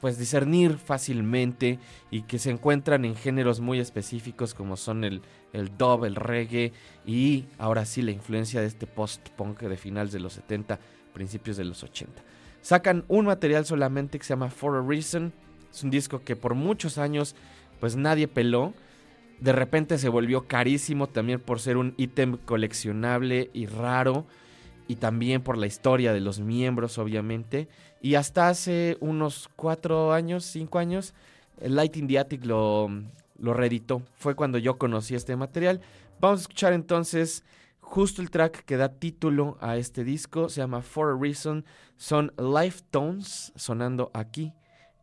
pues 0.00 0.18
discernir 0.18 0.78
fácilmente 0.78 1.78
y 2.10 2.22
que 2.22 2.38
se 2.38 2.50
encuentran 2.50 3.04
en 3.04 3.14
géneros 3.14 3.60
muy 3.60 3.78
específicos 3.80 4.54
como 4.54 4.76
son 4.78 5.04
el, 5.04 5.20
el 5.52 5.76
dub, 5.76 6.06
el 6.06 6.16
reggae 6.16 6.72
y 7.06 7.44
ahora 7.58 7.84
sí 7.84 8.00
la 8.00 8.10
influencia 8.10 8.62
de 8.62 8.66
este 8.66 8.86
post-punk 8.86 9.60
de 9.60 9.76
finales 9.76 10.12
de 10.12 10.20
los 10.20 10.32
70, 10.32 10.80
principios 11.12 11.58
de 11.58 11.64
los 11.64 11.82
80. 11.82 12.22
Sacan 12.62 13.04
un 13.08 13.26
material 13.26 13.64
solamente 13.64 14.18
que 14.18 14.24
se 14.24 14.30
llama 14.30 14.50
For 14.50 14.76
a 14.76 14.82
Reason. 14.82 15.32
Es 15.72 15.82
un 15.82 15.90
disco 15.90 16.22
que 16.22 16.36
por 16.36 16.54
muchos 16.54 16.98
años 16.98 17.34
pues 17.78 17.96
nadie 17.96 18.28
peló. 18.28 18.74
De 19.40 19.52
repente 19.52 19.96
se 19.98 20.08
volvió 20.08 20.46
carísimo 20.46 21.06
también 21.06 21.40
por 21.40 21.60
ser 21.60 21.76
un 21.76 21.94
ítem 21.96 22.36
coleccionable 22.36 23.50
y 23.54 23.66
raro. 23.66 24.26
Y 24.86 24.96
también 24.96 25.40
por 25.42 25.56
la 25.56 25.66
historia 25.66 26.12
de 26.12 26.20
los 26.20 26.40
miembros, 26.40 26.98
obviamente. 26.98 27.68
Y 28.02 28.16
hasta 28.16 28.48
hace 28.48 28.96
unos 29.00 29.48
cuatro 29.54 30.12
años, 30.12 30.44
cinco 30.44 30.78
años, 30.78 31.14
el 31.60 31.76
Lighting 31.76 32.08
the 32.08 32.18
Attic 32.18 32.44
lo, 32.44 32.90
lo 33.38 33.54
reeditó. 33.54 34.02
Fue 34.16 34.34
cuando 34.34 34.58
yo 34.58 34.78
conocí 34.78 35.14
este 35.14 35.36
material. 35.36 35.80
Vamos 36.20 36.40
a 36.40 36.42
escuchar 36.42 36.72
entonces 36.72 37.44
Justo 37.90 38.22
el 38.22 38.30
track 38.30 38.64
que 38.66 38.76
da 38.76 38.88
título 38.88 39.58
a 39.60 39.76
este 39.76 40.04
disco 40.04 40.48
se 40.48 40.60
llama 40.60 40.80
For 40.80 41.10
a 41.10 41.18
Reason. 41.18 41.64
Son 41.96 42.32
Life 42.38 42.84
Tones 42.92 43.52
sonando 43.56 44.12
aquí 44.14 44.52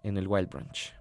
en 0.04 0.18
el 0.18 0.26
Wild 0.26 0.50
Branch. 0.50 0.94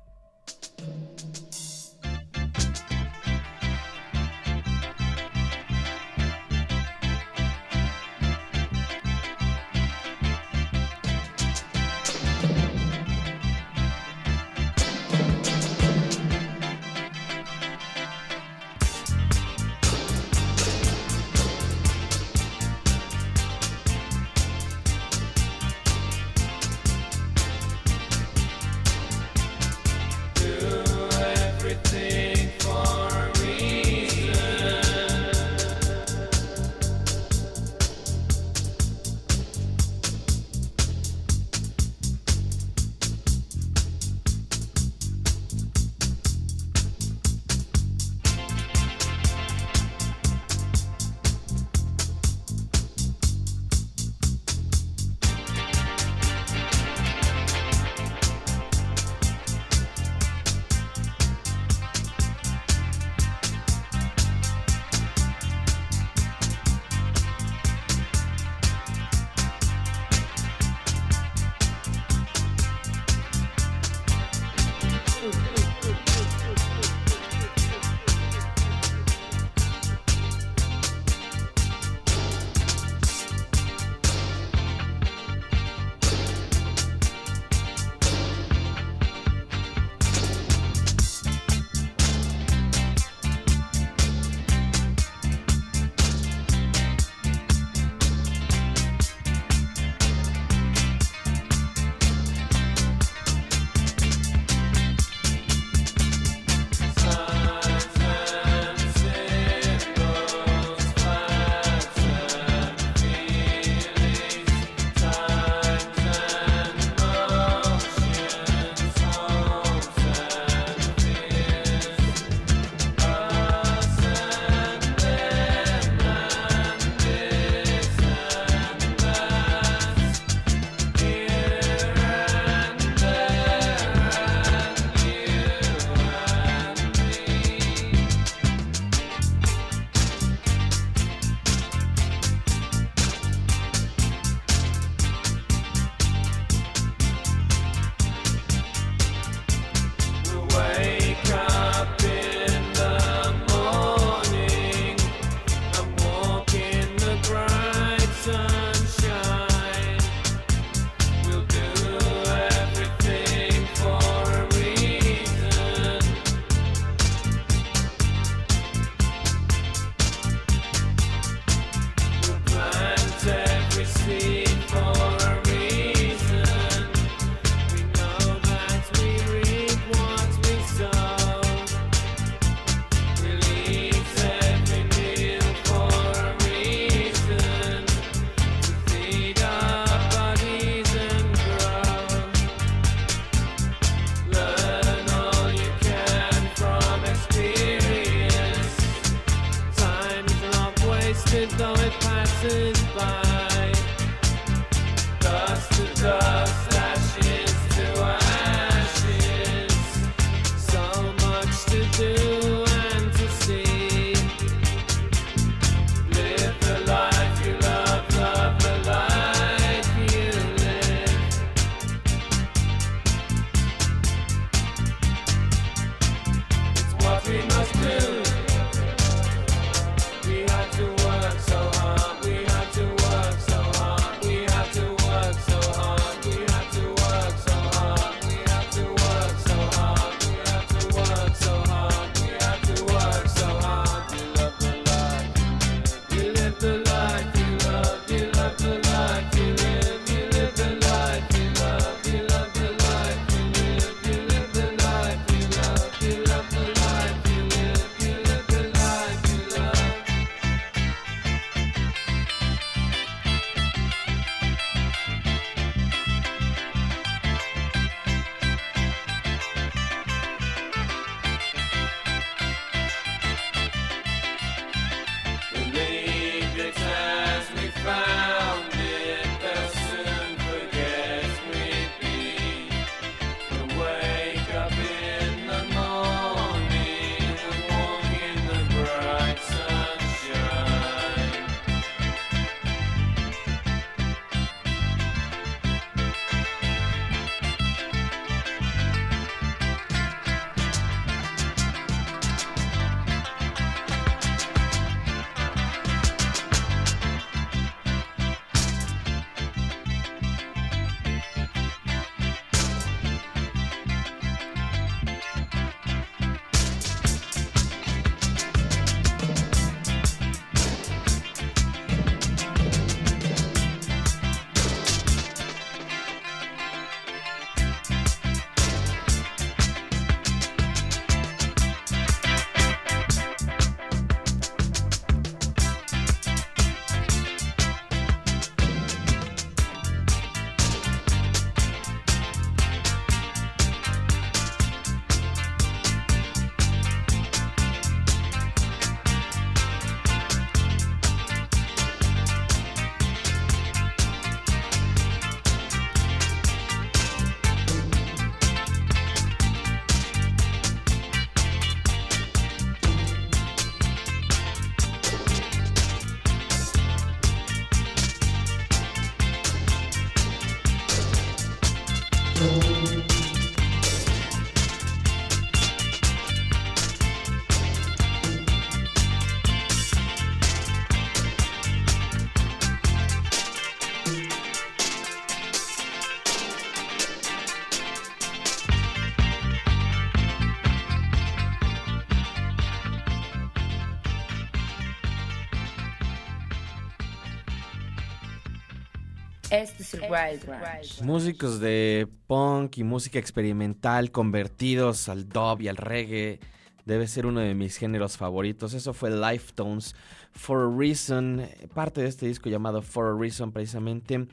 Músicos 401.03 401.61
de 401.61 402.09
punk 402.27 402.79
y 402.79 402.85
música 402.85 403.19
experimental 403.19 404.11
convertidos 404.11 405.09
al 405.09 405.29
dub 405.29 405.61
y 405.61 405.69
al 405.69 405.77
reggae. 405.77 406.41
Debe 406.85 407.09
ser 407.09 407.27
uno 407.27 407.41
de 407.41 407.55
mis 407.55 407.77
géneros 407.77 408.17
favoritos. 408.17 408.75
Eso 408.75 408.95
fue 408.95 409.11
Life 409.11 409.53
Tones 409.55 409.95
For 410.33 410.61
a 410.61 410.77
Reason. 410.77 411.47
Parte 411.75 412.03
de 412.03 412.09
este 412.09 412.27
disco 412.27 412.49
llamado 412.49 412.83
For 412.83 413.07
a 413.07 413.19
Reason 413.19 413.51
precisamente. 413.51 414.29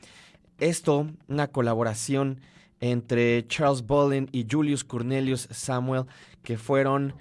Esto, 0.58 1.08
una 1.26 1.48
colaboración 1.48 2.40
entre 2.80 3.46
Charles 3.48 3.82
Bolin 3.82 4.28
y 4.30 4.46
Julius 4.48 4.84
Cornelius 4.84 5.48
Samuel, 5.50 6.04
que 6.42 6.58
fueron 6.58 7.14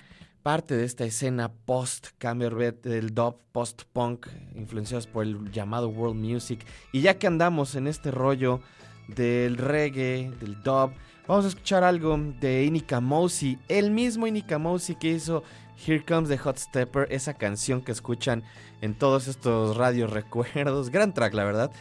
parte 0.44 0.76
de 0.76 0.84
esta 0.84 1.06
escena 1.06 1.52
post 1.66 2.10
Camberbed 2.18 2.76
del 2.84 3.16
dub 3.16 3.38
post 3.54 3.84
punk 3.94 4.28
influenciados 4.56 5.08
por 5.08 5.24
el 5.24 5.50
llamado 5.52 5.88
world 5.88 6.20
music. 6.20 6.66
Y 6.92 7.02
ya 7.02 7.18
que 7.18 7.28
andamos 7.28 7.76
en 7.76 7.88
este 7.88 8.12
rollo 8.12 8.60
del 9.08 9.58
reggae 9.58 10.32
del 10.40 10.62
dub 10.62 10.92
vamos 11.28 11.46
a 11.46 11.48
escuchar 11.48 11.84
algo 11.84 12.18
de 12.40 12.64
Inika 12.66 13.00
Mosi 13.00 13.58
el 13.68 13.92
mismo 13.92 14.28
Inika 14.28 14.58
Mosi 14.58 14.96
que 14.96 15.12
hizo 15.12 15.44
Here 15.86 16.04
Comes 16.06 16.30
the 16.30 16.38
Hot 16.38 16.58
Stepper 16.58 17.08
esa 17.10 17.34
canción 17.34 17.82
que 17.82 17.94
escuchan 17.94 18.44
en 18.82 18.94
todos 18.96 19.28
estos 19.28 19.78
radios 19.78 20.12
recuerdos. 20.12 20.90
Gran 20.90 21.14
track 21.14 21.34
la 21.34 21.46
verdad. 21.46 21.72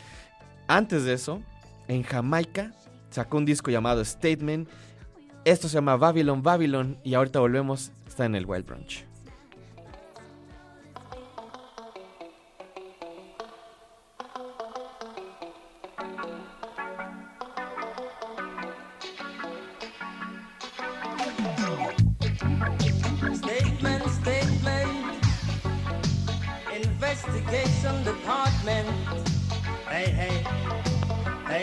Antes 0.68 1.02
de 1.02 1.14
eso 1.14 1.42
en 1.88 2.04
Jamaica 2.04 2.72
sacó 3.10 3.38
un 3.38 3.44
disco 3.44 3.72
llamado 3.72 4.04
Statement. 4.04 4.68
Esto 5.44 5.68
se 5.68 5.74
llama 5.74 5.96
Babylon 5.96 6.44
Babylon 6.44 6.98
y 7.02 7.14
ahorita 7.14 7.40
volvemos 7.40 7.90
Está 8.12 8.26
en 8.26 8.34
el 8.34 8.44
Wild 8.44 8.66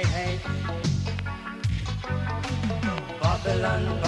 hey. 0.04 0.40
Babylon, 3.22 4.00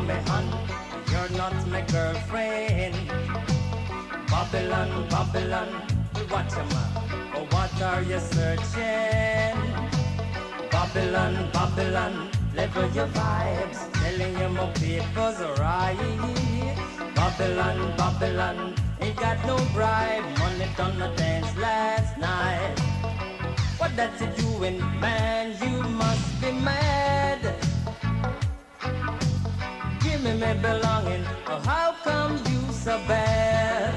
me 0.00 0.14
hand. 0.14 0.81
You're 1.22 1.38
not 1.38 1.68
my 1.68 1.82
girlfriend. 1.82 2.96
Babylon, 4.26 5.08
Babylon, 5.08 5.68
what 6.28 6.50
you 6.50 6.64
man? 6.72 6.90
Oh, 7.36 7.46
what 7.50 7.80
are 7.80 8.02
you 8.02 8.18
searching? 8.18 9.56
Babylon, 10.68 11.48
Babylon, 11.52 12.28
level 12.56 12.90
your 12.90 13.06
vibes, 13.06 13.92
telling 14.02 14.36
you 14.36 14.48
my 14.48 14.66
people's 14.72 15.40
right. 15.60 15.96
Babylon, 17.14 17.96
Babylon, 17.96 18.74
Ain't 19.00 19.16
got 19.16 19.46
no 19.46 19.56
bribe, 19.72 20.24
money 20.40 20.66
done 20.76 20.98
the 20.98 21.06
dance 21.14 21.56
last 21.56 22.18
night. 22.18 22.80
What 23.78 23.94
that 23.94 24.20
you 24.20 24.26
doing, 24.42 24.80
man? 24.98 25.54
You 25.62 25.84
must 25.84 26.40
be 26.40 26.50
mad. 26.50 27.31
Me 30.42 30.54
belonging, 30.54 31.24
oh 31.46 31.62
how 31.64 31.94
come 32.02 32.32
you 32.50 32.60
so 32.72 32.98
bad? 33.06 33.94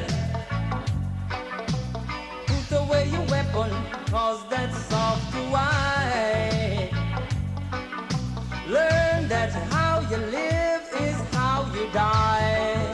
Put 2.46 2.78
away 2.82 3.10
your 3.10 3.26
weapon, 3.34 3.72
cause 4.12 4.48
that's 4.48 4.78
soft 4.86 5.34
to 5.34 5.41
eye. 5.56 6.91
Learn 8.68 9.28
that 9.28 9.54
how 9.74 10.02
you 10.02 10.18
live 10.18 10.84
is 11.02 11.18
how 11.34 11.66
you 11.74 11.89
die. 11.91 12.93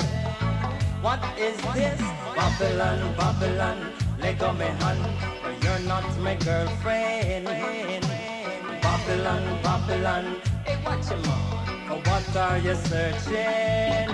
What 1.02 1.22
is 1.38 1.58
this? 1.76 2.00
Babylon, 2.34 3.00
Babylon, 3.18 3.92
let 4.22 4.40
go 4.40 4.54
me 4.54 4.68
hand. 4.80 5.04
But 5.44 5.62
you're 5.62 5.88
not 5.90 6.08
my 6.20 6.36
girlfriend. 6.36 7.48
Babylon, 8.82 9.44
Babylon, 9.62 10.42
hey, 10.64 10.80
watch 10.86 11.10
your 11.10 11.20
man. 11.20 11.71
What 11.92 12.36
are 12.38 12.58
you 12.58 12.76
searching? 12.76 14.08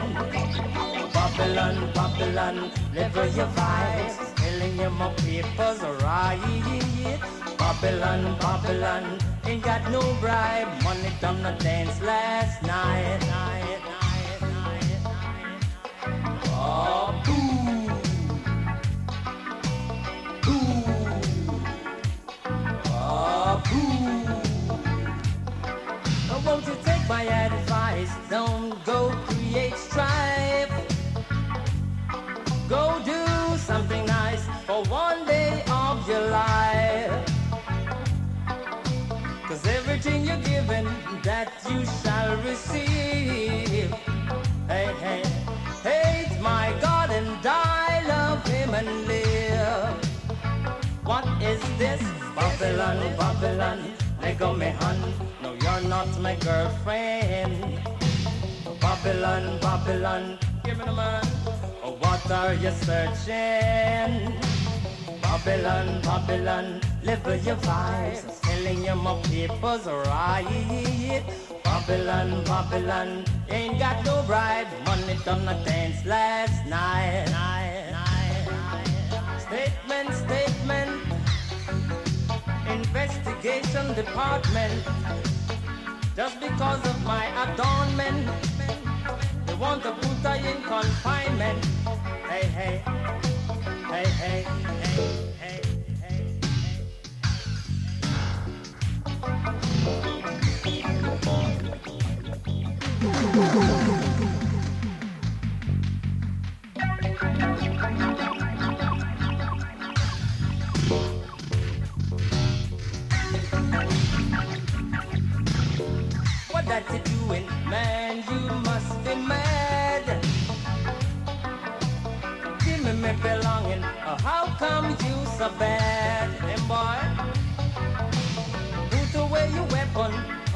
Babylon, 1.13 1.91
Babylon, 1.93 2.71
live 2.95 3.15
your 3.35 3.47
vibes. 3.53 4.35
Telling 4.35 4.79
you 4.79 4.89
my 4.89 5.13
papers 5.13 5.81
right. 6.01 7.19
Babylon, 7.59 8.35
Babylon, 8.39 9.19
ain't 9.45 9.61
got 9.61 9.91
no 9.91 10.01
bribe. 10.19 10.81
Money 10.83 11.11
done 11.21 11.43
the 11.43 11.51
dance 11.63 12.01
last 12.01 12.63
night. 12.63 13.19
Oh. 16.49 17.56
Hate 45.87 46.39
my 46.41 46.73
God 46.81 47.09
and 47.09 47.41
die, 47.41 48.03
love 48.07 48.45
him 48.47 48.73
and 48.73 49.07
live. 49.07 49.95
What 51.03 51.25
is 51.41 51.61
this? 51.77 52.01
Babylon, 52.35 52.99
Babylon, 53.17 53.79
let 54.21 54.37
go 54.37 54.53
me 54.53 54.65
hand. 54.65 55.03
No, 55.41 55.53
you're 55.53 55.89
not 55.89 56.09
my 56.19 56.35
girlfriend. 56.35 57.79
Babylon, 58.79 59.59
Babylon, 59.59 60.37
give 60.63 60.77
me 60.77 60.85
the 60.85 60.93
man. 60.93 61.23
Oh, 61.83 61.97
what 61.99 62.29
are 62.31 62.53
you 62.53 62.71
searching? 62.71 64.13
Babylon, 65.21 66.01
Babylon, 66.01 66.81
live 67.03 67.25
your 67.45 67.55
vibes. 67.57 68.41
Telling 68.41 68.83
you 68.83 68.95
my 68.95 69.21
papers 69.23 69.85
right. 69.85 71.23
Babylon, 71.87 72.43
Babylon, 72.43 73.25
ain't 73.49 73.79
got 73.79 74.03
no 74.03 74.21
bribe. 74.27 74.67
Money 74.85 75.17
done 75.23 75.45
the 75.45 75.53
dance 75.63 76.05
last 76.05 76.65
night. 76.65 77.27
night. 77.31 77.95
Statement, 79.39 80.13
statement. 80.13 81.01
Investigation 82.67 83.93
department. 83.95 84.83
Just 86.13 86.37
because 86.41 86.85
of 86.85 87.03
my 87.05 87.25
adornment, 87.45 88.27
they 89.45 89.53
want 89.55 89.81
to 89.83 89.93
put 89.93 90.25
I 90.25 90.39
in 90.39 90.61
confinement. 90.63 91.63
Hey, 92.27 92.47
hey, 92.47 92.83
hey, 93.87 94.07
hey, 94.07 94.41
hey. 94.41 95.26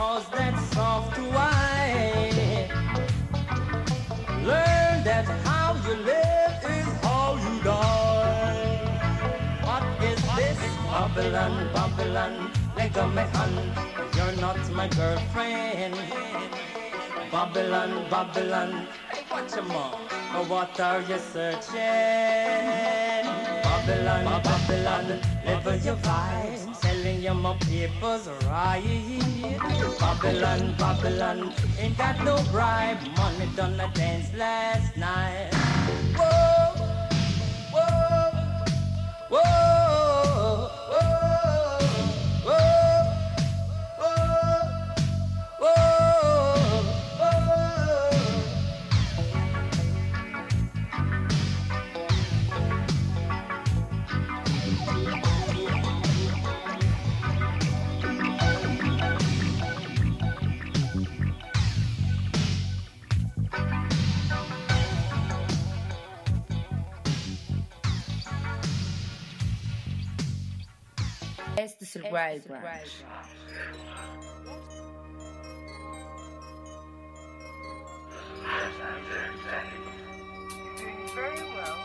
Cause 0.01 0.27
that's 0.31 0.61
soft 0.73 1.19
eye. 1.19 2.50
Learn 4.43 5.03
that 5.03 5.25
how 5.45 5.75
you 5.85 5.95
live 5.97 6.63
is 6.65 6.87
how 7.03 7.35
you 7.35 7.63
die. 7.63 8.79
What 9.61 9.83
is 10.03 10.19
this? 10.35 10.57
Babylon, 10.87 11.69
Babylon, 11.73 12.51
let 12.75 12.91
go 12.93 13.07
my 13.07 13.21
hand. 13.21 14.15
You're 14.15 14.41
not 14.41 14.57
my 14.71 14.87
girlfriend. 14.87 15.95
Babylon, 17.31 18.09
Babylon, 18.09 18.87
hey, 19.13 19.23
watch 19.29 19.53
your 19.53 19.63
mouth. 19.63 19.95
Oh, 20.33 20.45
what 20.49 20.79
are 20.79 21.01
you 21.01 21.19
searching? 21.19 21.71
Babylon, 23.85 24.43
Babylon, 24.43 25.19
live 25.43 25.85
your 25.85 25.95
vibes. 25.95 26.75
Selling 26.75 27.23
you 27.23 27.33
my 27.33 27.57
papers 27.57 28.29
right. 28.45 28.83
Babylon, 29.99 30.75
Babylon, 30.77 31.53
ain't 31.79 31.97
got 31.97 32.23
no 32.23 32.37
bribe. 32.51 32.99
Money 33.17 33.49
done 33.55 33.77
the 33.77 33.87
dance 33.95 34.31
last 34.35 34.95
night. 34.97 35.49
Whoa, 36.15 36.75
whoa, 37.73 38.29
whoa, 39.31 39.70
Este 71.61 71.81
the 71.81 71.85
surprise 71.85 72.41
Wild 72.49 72.61
Branch. 72.61 72.89
Very 81.13 81.41
well. 81.53 81.80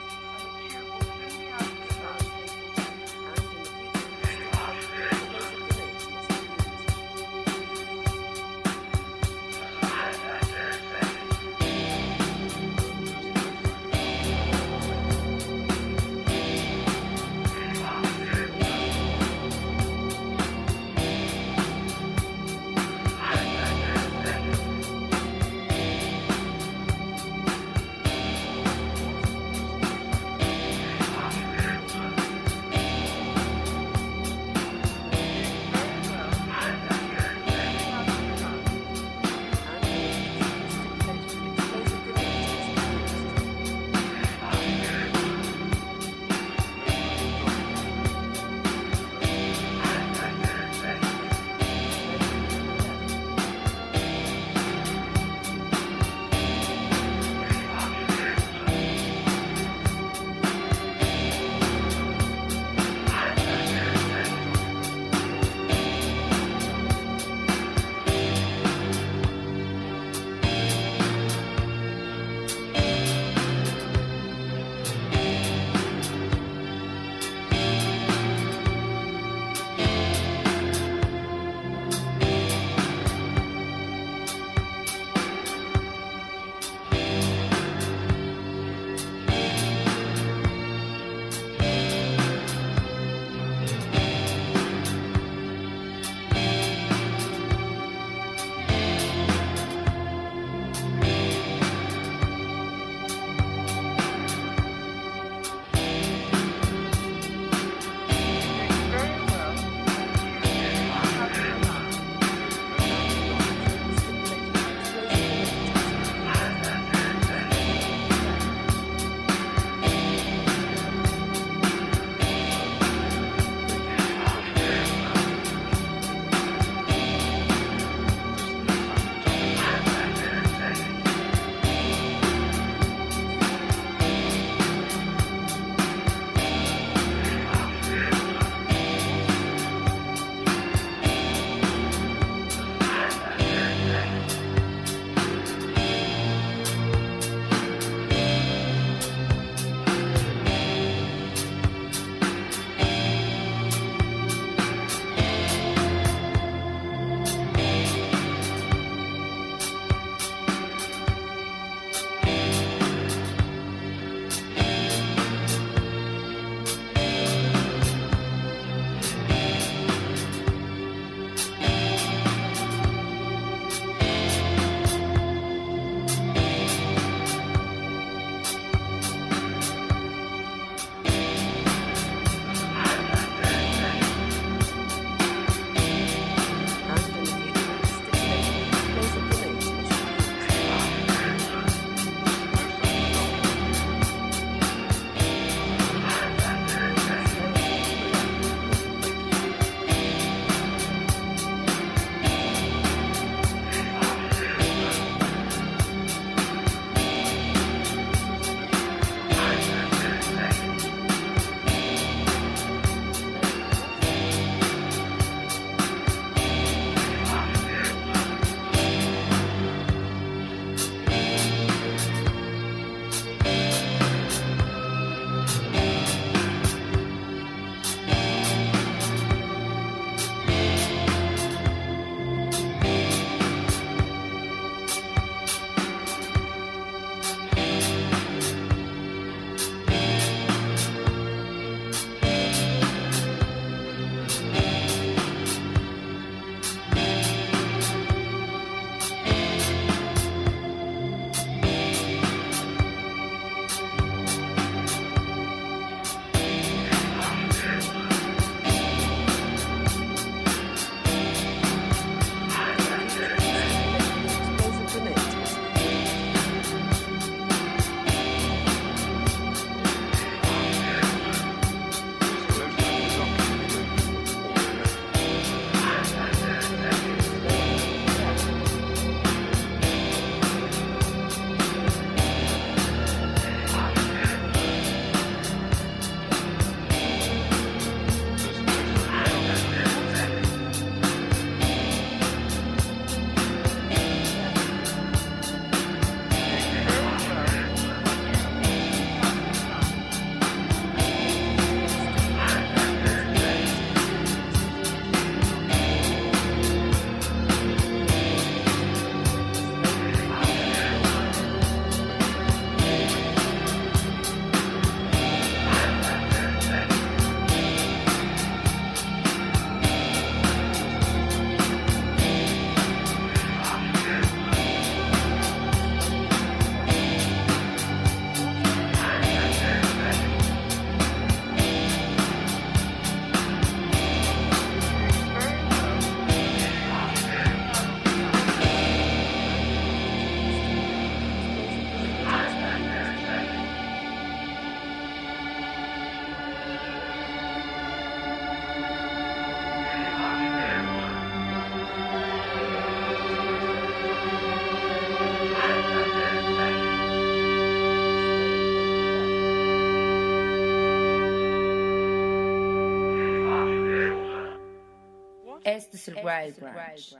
Este 365.97 366.11
es 366.11 366.19
el 366.19 366.25
Wild 366.27 366.61
Branch. 366.61 367.17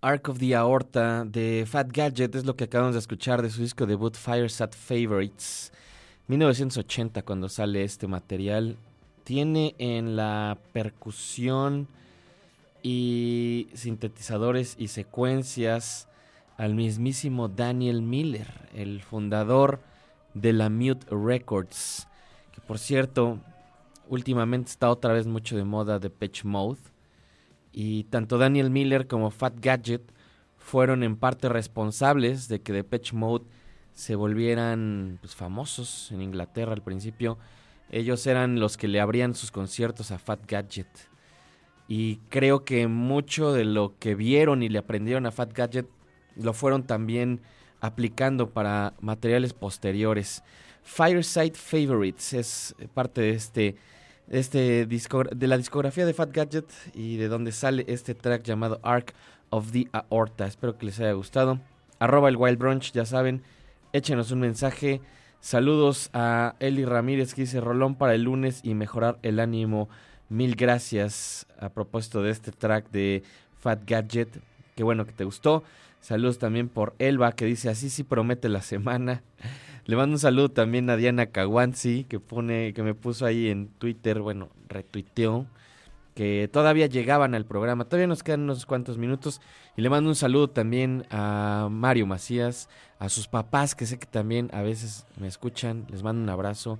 Arc 0.00 0.28
of 0.28 0.38
the 0.38 0.54
Aorta 0.54 1.24
de 1.24 1.64
Fat 1.66 1.90
Gadget 1.90 2.36
es 2.36 2.44
lo 2.44 2.54
que 2.54 2.64
acabamos 2.64 2.94
de 2.94 3.00
escuchar 3.00 3.42
de 3.42 3.50
su 3.50 3.62
disco 3.62 3.84
debut 3.84 4.14
Firesat 4.14 4.76
Favorites. 4.76 5.72
1980 6.28 7.22
cuando 7.22 7.48
sale 7.48 7.82
este 7.82 8.06
material. 8.06 8.76
Tiene 9.24 9.74
en 9.78 10.14
la 10.14 10.56
percusión 10.72 11.88
y 12.80 13.66
sintetizadores 13.74 14.76
y 14.78 14.86
secuencias 14.86 16.06
al 16.58 16.76
mismísimo 16.76 17.48
Daniel 17.48 18.02
Miller, 18.02 18.68
el 18.72 19.02
fundador 19.02 19.80
de 20.32 20.52
la 20.52 20.70
Mute 20.70 21.08
Records, 21.10 22.06
que 22.52 22.60
por 22.60 22.78
cierto, 22.78 23.40
últimamente 24.08 24.70
está 24.70 24.90
otra 24.90 25.12
vez 25.12 25.26
mucho 25.26 25.56
de 25.56 25.64
moda 25.64 25.98
de 25.98 26.08
Pitch 26.08 26.44
Mode. 26.44 26.95
Y 27.78 28.04
tanto 28.04 28.38
Daniel 28.38 28.70
Miller 28.70 29.06
como 29.06 29.30
Fat 29.30 29.60
Gadget 29.60 30.00
fueron 30.56 31.02
en 31.02 31.14
parte 31.14 31.50
responsables 31.50 32.48
de 32.48 32.62
que 32.62 32.72
Depeche 32.72 33.14
Mode 33.14 33.44
se 33.92 34.14
volvieran 34.14 35.18
pues, 35.20 35.34
famosos 35.36 36.10
en 36.10 36.22
Inglaterra 36.22 36.72
al 36.72 36.82
principio. 36.82 37.36
Ellos 37.90 38.26
eran 38.26 38.60
los 38.60 38.78
que 38.78 38.88
le 38.88 38.98
abrían 38.98 39.34
sus 39.34 39.50
conciertos 39.50 40.10
a 40.10 40.18
Fat 40.18 40.40
Gadget. 40.50 40.88
Y 41.86 42.16
creo 42.30 42.64
que 42.64 42.88
mucho 42.88 43.52
de 43.52 43.66
lo 43.66 43.98
que 43.98 44.14
vieron 44.14 44.62
y 44.62 44.70
le 44.70 44.78
aprendieron 44.78 45.26
a 45.26 45.30
Fat 45.30 45.52
Gadget 45.52 45.86
lo 46.34 46.54
fueron 46.54 46.84
también 46.84 47.42
aplicando 47.82 48.54
para 48.54 48.94
materiales 49.02 49.52
posteriores. 49.52 50.42
Fireside 50.82 51.52
Favorites 51.54 52.32
es 52.32 52.74
parte 52.94 53.20
de 53.20 53.30
este, 53.32 53.76
este 54.28 54.86
de 54.86 55.46
la 55.46 55.56
discografía 55.56 56.04
de 56.04 56.14
Fat 56.14 56.32
Gadget 56.32 56.66
y 56.94 57.16
de 57.16 57.28
donde 57.28 57.52
sale 57.52 57.84
este 57.88 58.14
track 58.14 58.42
llamado 58.42 58.80
Arc 58.82 59.14
of 59.50 59.70
the 59.72 59.88
Aorta. 59.92 60.46
Espero 60.46 60.76
que 60.76 60.86
les 60.86 60.98
haya 61.00 61.12
gustado. 61.12 61.60
Arroba 61.98 62.28
el 62.28 62.36
Wild 62.36 62.58
Brunch, 62.58 62.92
ya 62.92 63.06
saben, 63.06 63.42
échenos 63.92 64.30
un 64.30 64.40
mensaje. 64.40 65.00
Saludos 65.40 66.10
a 66.12 66.56
Eli 66.60 66.84
Ramírez 66.84 67.34
que 67.34 67.42
dice 67.42 67.60
Rolón 67.60 67.94
para 67.94 68.14
el 68.14 68.22
lunes 68.22 68.60
y 68.62 68.74
mejorar 68.74 69.18
el 69.22 69.38
ánimo. 69.38 69.88
Mil 70.28 70.56
gracias 70.56 71.46
a 71.60 71.68
propósito 71.68 72.22
de 72.22 72.30
este 72.30 72.50
track 72.50 72.90
de 72.90 73.22
Fat 73.58 73.82
Gadget. 73.86 74.40
Qué 74.74 74.82
bueno 74.82 75.06
que 75.06 75.12
te 75.12 75.24
gustó. 75.24 75.62
Saludos 76.00 76.38
también 76.38 76.68
por 76.68 76.94
Elba 76.98 77.32
que 77.32 77.44
dice 77.46 77.68
así 77.68 77.90
sí 77.90 78.02
promete 78.02 78.48
la 78.48 78.62
semana. 78.62 79.22
Le 79.86 79.96
mando 79.96 80.14
un 80.14 80.18
saludo 80.18 80.50
también 80.50 80.90
a 80.90 80.96
Diana 80.96 81.26
Kawansi 81.26 82.04
que 82.04 82.18
pone, 82.20 82.74
que 82.74 82.82
me 82.82 82.94
puso 82.94 83.24
ahí 83.24 83.48
en 83.48 83.68
Twitter, 83.68 84.20
bueno, 84.20 84.50
retuiteó 84.68 85.46
que 86.16 86.48
todavía 86.50 86.86
llegaban 86.86 87.34
al 87.34 87.44
programa. 87.44 87.84
Todavía 87.84 88.06
nos 88.06 88.22
quedan 88.22 88.40
unos 88.44 88.64
cuantos 88.64 88.96
minutos. 88.96 89.42
Y 89.76 89.82
le 89.82 89.90
mando 89.90 90.08
un 90.08 90.16
saludo 90.16 90.48
también 90.48 91.06
a 91.10 91.68
Mario 91.70 92.06
Macías, 92.06 92.70
a 92.98 93.10
sus 93.10 93.28
papás, 93.28 93.74
que 93.74 93.84
sé 93.84 93.98
que 93.98 94.06
también 94.06 94.48
a 94.54 94.62
veces 94.62 95.06
me 95.20 95.28
escuchan. 95.28 95.86
Les 95.90 96.02
mando 96.02 96.22
un 96.22 96.30
abrazo. 96.30 96.78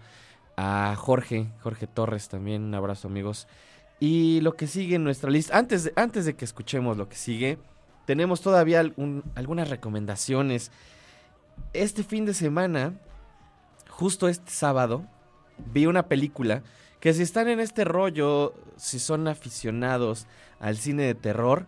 A 0.56 0.94
Jorge, 0.96 1.48
Jorge 1.60 1.86
Torres 1.86 2.30
también, 2.30 2.62
un 2.62 2.74
abrazo 2.74 3.08
amigos. 3.08 3.46
Y 4.00 4.40
lo 4.40 4.56
que 4.56 4.66
sigue 4.66 4.96
en 4.96 5.04
nuestra 5.04 5.30
lista, 5.30 5.58
antes 5.58 5.84
de, 5.84 5.92
antes 5.96 6.24
de 6.24 6.34
que 6.34 6.46
escuchemos 6.46 6.96
lo 6.96 7.10
que 7.10 7.16
sigue, 7.16 7.58
tenemos 8.06 8.40
todavía 8.40 8.80
algunas 9.34 9.68
recomendaciones. 9.68 10.72
Este 11.72 12.02
fin 12.02 12.24
de 12.24 12.34
semana, 12.34 12.94
justo 13.88 14.28
este 14.28 14.50
sábado, 14.50 15.06
vi 15.72 15.86
una 15.86 16.08
película 16.08 16.62
que 17.00 17.12
si 17.12 17.22
están 17.22 17.48
en 17.48 17.60
este 17.60 17.84
rollo, 17.84 18.54
si 18.76 18.98
son 18.98 19.28
aficionados 19.28 20.26
al 20.58 20.76
cine 20.76 21.04
de 21.04 21.14
terror 21.14 21.66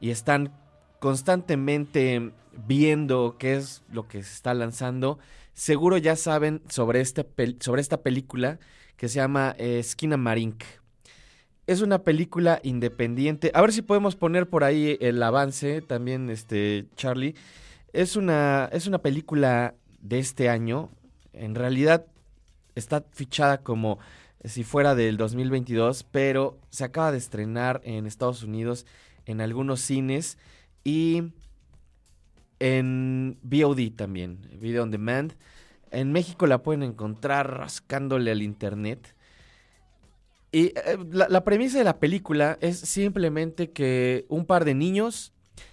y 0.00 0.10
están 0.10 0.52
constantemente 0.98 2.32
viendo 2.66 3.36
qué 3.38 3.56
es 3.56 3.82
lo 3.90 4.08
que 4.08 4.22
se 4.22 4.34
está 4.34 4.54
lanzando, 4.54 5.18
seguro 5.54 5.96
ya 5.96 6.16
saben 6.16 6.62
sobre, 6.68 7.00
este 7.00 7.26
sobre 7.60 7.80
esta 7.80 8.02
película 8.02 8.58
que 8.96 9.08
se 9.08 9.16
llama 9.16 9.54
eh, 9.58 9.78
Esquina 9.78 10.16
Marink. 10.16 10.64
Es 11.66 11.82
una 11.82 12.02
película 12.02 12.60
independiente. 12.62 13.50
A 13.54 13.60
ver 13.60 13.72
si 13.72 13.82
podemos 13.82 14.16
poner 14.16 14.48
por 14.48 14.64
ahí 14.64 14.96
el 15.00 15.22
avance 15.22 15.82
también, 15.82 16.30
este 16.30 16.86
Charlie. 16.96 17.34
Es 17.92 18.16
una, 18.16 18.68
es 18.72 18.86
una 18.86 18.98
película 18.98 19.74
de 20.00 20.18
este 20.18 20.48
año. 20.48 20.90
En 21.32 21.54
realidad 21.54 22.06
está 22.74 23.04
fichada 23.12 23.62
como 23.62 23.98
si 24.44 24.62
fuera 24.62 24.94
del 24.94 25.16
2022, 25.16 26.04
pero 26.04 26.58
se 26.70 26.84
acaba 26.84 27.12
de 27.12 27.18
estrenar 27.18 27.80
en 27.84 28.06
Estados 28.06 28.42
Unidos 28.42 28.86
en 29.26 29.40
algunos 29.40 29.80
cines 29.80 30.38
y 30.84 31.32
en 32.60 33.38
VOD 33.42 33.94
también, 33.96 34.38
Video 34.58 34.82
on 34.82 34.90
Demand. 34.90 35.34
En 35.90 36.12
México 36.12 36.46
la 36.46 36.62
pueden 36.62 36.82
encontrar 36.82 37.58
rascándole 37.58 38.30
al 38.30 38.42
internet. 38.42 39.14
Y 40.52 40.66
eh, 40.66 40.98
la, 41.10 41.28
la 41.28 41.44
premisa 41.44 41.78
de 41.78 41.84
la 41.84 41.98
película 41.98 42.58
es 42.60 42.78
simplemente 42.78 43.70
que 43.70 44.26
un 44.28 44.44
par 44.44 44.64
de 44.64 44.74
niños 44.74 45.32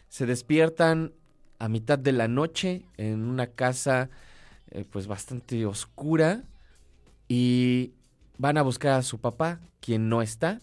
se 0.09 0.25
despiertan 0.25 1.13
a 1.59 1.69
mitad 1.69 1.97
de 1.97 2.11
la 2.11 2.27
noche 2.27 2.85
en 2.97 3.23
una 3.23 3.47
casa 3.47 4.09
eh, 4.71 4.85
pues 4.89 5.07
bastante 5.07 5.65
oscura 5.65 6.43
y 7.27 7.93
van 8.37 8.57
a 8.57 8.61
buscar 8.61 8.93
a 8.93 9.03
su 9.03 9.19
papá, 9.19 9.59
quien 9.79 10.09
no 10.09 10.21
está, 10.21 10.61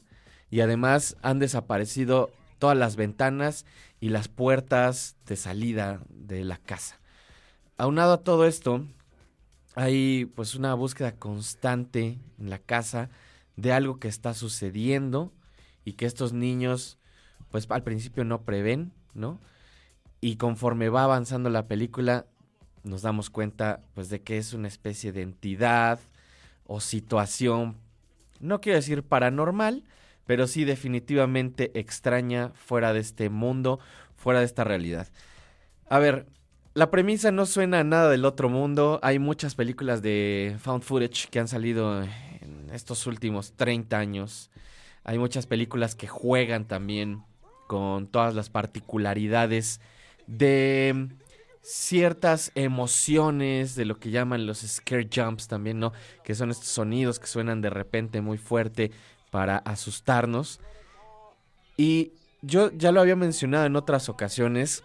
y 0.50 0.60
además 0.60 1.16
han 1.22 1.38
desaparecido 1.38 2.30
todas 2.58 2.76
las 2.76 2.96
ventanas 2.96 3.64
y 4.00 4.10
las 4.10 4.28
puertas 4.28 5.16
de 5.26 5.36
salida 5.36 6.00
de 6.08 6.44
la 6.44 6.58
casa. 6.58 7.00
Aunado 7.76 8.12
a 8.12 8.22
todo 8.22 8.46
esto, 8.46 8.86
hay 9.74 10.26
pues 10.26 10.54
una 10.54 10.74
búsqueda 10.74 11.12
constante 11.12 12.18
en 12.38 12.50
la 12.50 12.58
casa 12.58 13.08
de 13.56 13.72
algo 13.72 13.98
que 13.98 14.08
está 14.08 14.34
sucediendo 14.34 15.32
y 15.84 15.94
que 15.94 16.06
estos 16.06 16.32
niños 16.32 16.98
pues 17.50 17.70
al 17.70 17.82
principio 17.82 18.24
no 18.24 18.42
prevén, 18.42 18.92
¿no? 19.14 19.40
Y 20.24 20.36
conforme 20.36 20.88
va 20.88 21.02
avanzando 21.02 21.50
la 21.50 21.66
película 21.66 22.26
nos 22.84 23.02
damos 23.02 23.28
cuenta 23.28 23.80
pues 23.92 24.08
de 24.08 24.22
que 24.22 24.38
es 24.38 24.54
una 24.54 24.68
especie 24.68 25.10
de 25.10 25.22
entidad 25.22 25.98
o 26.64 26.80
situación, 26.80 27.76
no 28.40 28.60
quiero 28.60 28.76
decir 28.76 29.02
paranormal, 29.02 29.84
pero 30.24 30.46
sí 30.46 30.64
definitivamente 30.64 31.76
extraña 31.78 32.50
fuera 32.54 32.92
de 32.92 33.00
este 33.00 33.30
mundo, 33.30 33.80
fuera 34.14 34.38
de 34.38 34.46
esta 34.46 34.62
realidad. 34.62 35.08
A 35.88 35.98
ver, 35.98 36.26
la 36.74 36.90
premisa 36.92 37.32
no 37.32 37.44
suena 37.44 37.80
a 37.80 37.84
nada 37.84 38.08
del 38.08 38.24
otro 38.24 38.48
mundo. 38.48 39.00
Hay 39.02 39.18
muchas 39.18 39.56
películas 39.56 40.02
de 40.02 40.56
found 40.60 40.84
footage 40.84 41.28
que 41.30 41.40
han 41.40 41.48
salido 41.48 42.00
en 42.02 42.70
estos 42.72 43.08
últimos 43.08 43.54
30 43.54 43.98
años. 43.98 44.50
Hay 45.02 45.18
muchas 45.18 45.46
películas 45.46 45.96
que 45.96 46.06
juegan 46.06 46.66
también 46.66 47.24
con 47.66 48.06
todas 48.06 48.34
las 48.34 48.50
particularidades 48.50 49.80
de 50.26 51.08
ciertas 51.62 52.50
emociones, 52.54 53.76
de 53.76 53.84
lo 53.84 53.98
que 53.98 54.10
llaman 54.10 54.46
los 54.46 54.58
scare 54.58 55.08
jumps 55.14 55.46
también, 55.46 55.78
¿no? 55.78 55.92
Que 56.24 56.34
son 56.34 56.50
estos 56.50 56.68
sonidos 56.68 57.18
que 57.18 57.28
suenan 57.28 57.60
de 57.60 57.70
repente 57.70 58.20
muy 58.20 58.38
fuerte 58.38 58.90
para 59.30 59.58
asustarnos. 59.58 60.60
Y 61.76 62.12
yo 62.42 62.70
ya 62.72 62.92
lo 62.92 63.00
había 63.00 63.16
mencionado 63.16 63.66
en 63.66 63.76
otras 63.76 64.08
ocasiones. 64.08 64.82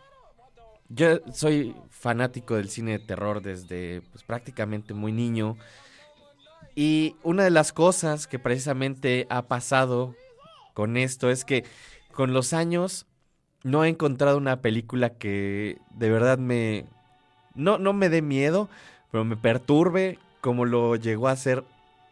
Yo 0.89 1.19
soy 1.33 1.75
fanático 1.89 2.55
del 2.55 2.69
cine 2.69 2.91
de 2.91 2.99
terror 2.99 3.41
desde 3.41 4.01
pues, 4.11 4.23
prácticamente 4.23 4.93
muy 4.93 5.11
niño. 5.11 5.57
Y 6.75 7.15
una 7.23 7.43
de 7.43 7.49
las 7.49 7.73
cosas 7.73 8.27
que 8.27 8.37
precisamente 8.37 9.25
ha 9.31 9.47
pasado 9.47 10.15
con 10.75 10.95
esto 10.95 11.31
es 11.31 11.43
que 11.43 11.65
con 12.13 12.33
los 12.33 12.53
años 12.53 13.06
no 13.67 13.83
he 13.83 13.89
encontrado 13.89 14.37
una 14.37 14.61
película 14.61 15.09
que 15.09 15.77
de 15.91 16.09
verdad 16.09 16.37
me... 16.37 16.85
No, 17.53 17.77
no 17.77 17.91
me 17.91 18.07
dé 18.07 18.21
miedo, 18.21 18.69
pero 19.11 19.25
me 19.25 19.35
perturbe 19.35 20.19
como 20.39 20.63
lo 20.63 20.95
llegó 20.95 21.27
a 21.27 21.35
ser 21.35 21.65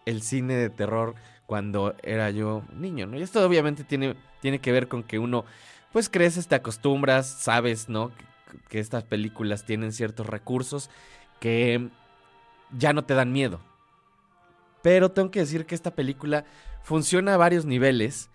el 0.06 0.22
cine 0.22 0.56
de 0.56 0.70
terror 0.70 1.16
cuando 1.46 1.96
era 2.04 2.30
yo 2.32 2.64
niño, 2.76 3.06
¿no? 3.06 3.18
Y 3.18 3.22
esto 3.22 3.46
obviamente 3.46 3.86
tiene, 3.86 4.16
tiene 4.42 4.60
que 4.60 4.74
ver 4.74 4.90
con 4.90 5.04
que 5.04 5.18
uno, 5.18 5.46
pues 5.94 6.10
creces, 6.10 6.48
te 6.48 6.56
acostumbras, 6.56 7.28
sabes, 7.28 7.88
¿no? 7.88 8.12
Que 8.68 8.80
estas 8.80 9.04
películas 9.04 9.66
tienen 9.66 9.94
ciertos 9.94 10.28
recursos 10.28 10.90
que 11.40 11.90
ya 12.78 12.92
no 12.92 13.06
te 13.06 13.14
dan 13.14 13.32
miedo. 13.32 13.62
Pero 14.82 15.12
tengo 15.12 15.32
que 15.32 15.40
decir 15.40 15.66
que 15.66 15.76
esta 15.76 15.92
película 15.92 16.44
funciona 16.84 17.36
a 17.36 17.38
varios 17.38 17.66
niveles 17.66 18.30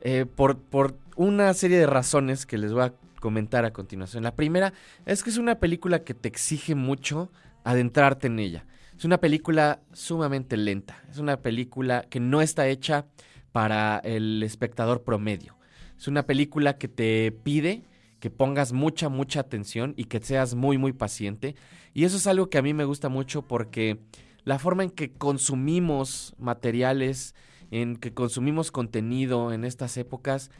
eh, 0.00 0.26
por, 0.26 0.58
por 0.58 0.96
una 1.16 1.52
serie 1.54 1.78
de 1.78 1.86
razones 1.86 2.46
que 2.46 2.58
les 2.58 2.72
voy 2.72 2.82
a 2.82 2.94
comentar 3.20 3.64
a 3.64 3.72
continuación. 3.72 4.22
La 4.22 4.36
primera 4.36 4.72
es 5.06 5.22
que 5.22 5.30
es 5.30 5.38
una 5.38 5.58
película 5.58 6.04
que 6.04 6.14
te 6.14 6.28
exige 6.28 6.74
mucho 6.74 7.30
adentrarte 7.64 8.28
en 8.28 8.38
ella. 8.38 8.66
Es 8.96 9.04
una 9.04 9.18
película 9.18 9.80
sumamente 9.92 10.56
lenta. 10.56 11.02
Es 11.10 11.18
una 11.18 11.40
película 11.40 12.06
que 12.08 12.20
no 12.20 12.40
está 12.40 12.66
hecha 12.68 13.06
para 13.52 13.98
el 13.98 14.42
espectador 14.42 15.02
promedio. 15.02 15.56
Es 15.96 16.08
una 16.08 16.24
película 16.24 16.78
que 16.78 16.88
te 16.88 17.32
pide 17.32 17.84
que 18.20 18.30
pongas 18.30 18.72
mucha, 18.72 19.08
mucha 19.08 19.40
atención 19.40 19.94
y 19.96 20.04
que 20.04 20.20
seas 20.20 20.54
muy, 20.54 20.78
muy 20.78 20.92
paciente. 20.92 21.54
Y 21.94 22.04
eso 22.04 22.16
es 22.16 22.26
algo 22.26 22.50
que 22.50 22.58
a 22.58 22.62
mí 22.62 22.74
me 22.74 22.84
gusta 22.84 23.08
mucho 23.08 23.42
porque 23.42 23.98
la 24.44 24.58
forma 24.58 24.82
en 24.82 24.90
que 24.90 25.12
consumimos 25.12 26.34
materiales, 26.38 27.34
en 27.70 27.96
que 27.96 28.14
consumimos 28.14 28.70
contenido 28.70 29.52
en 29.52 29.64
estas 29.64 29.96
épocas, 29.96 30.50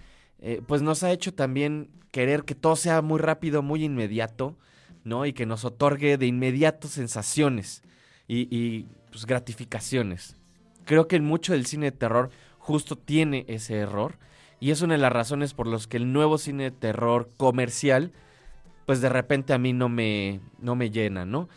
eh, 0.41 0.63
pues 0.67 0.83
nos 0.83 1.03
ha 1.03 1.11
hecho 1.11 1.35
también 1.35 1.91
querer 2.11 2.45
que 2.45 2.55
todo 2.55 2.77
sea 2.77 3.03
muy 3.03 3.19
rápido, 3.19 3.63
muy 3.63 3.85
inmediato, 3.85 4.57
¿no? 5.05 5.27
Y 5.27 5.33
que 5.33 5.47
nos 5.47 5.65
otorgue 5.65 6.19
de 6.19 6.27
inmediato 6.27 6.89
sensaciones 6.89 7.83
y, 8.27 8.87
pues, 9.11 9.25
gratificaciones. 9.27 10.37
Creo 10.85 11.09
que 11.09 11.19
mucho 11.21 11.53
del 11.53 11.67
cine 11.67 11.87
de 11.87 11.97
terror 11.97 12.31
justo 12.59 12.97
tiene 12.97 13.45
ese 13.49 13.77
error 13.77 14.19
y 14.61 14.71
es 14.71 14.83
una 14.83 14.95
de 14.95 15.01
las 15.01 15.13
razones 15.13 15.55
por 15.55 15.67
las 15.67 15.87
que 15.87 15.97
el 15.97 16.13
nuevo 16.13 16.39
cine 16.39 16.65
de 16.65 16.71
terror 16.71 17.31
comercial, 17.37 18.13
pues 18.87 19.01
de 19.01 19.09
repente 19.09 19.53
a 19.53 19.59
mí 19.59 19.73
no 19.73 19.89
me, 19.89 20.41
no 20.59 20.75
me 20.75 20.91
llena, 20.91 21.25
¿no? 21.25 21.49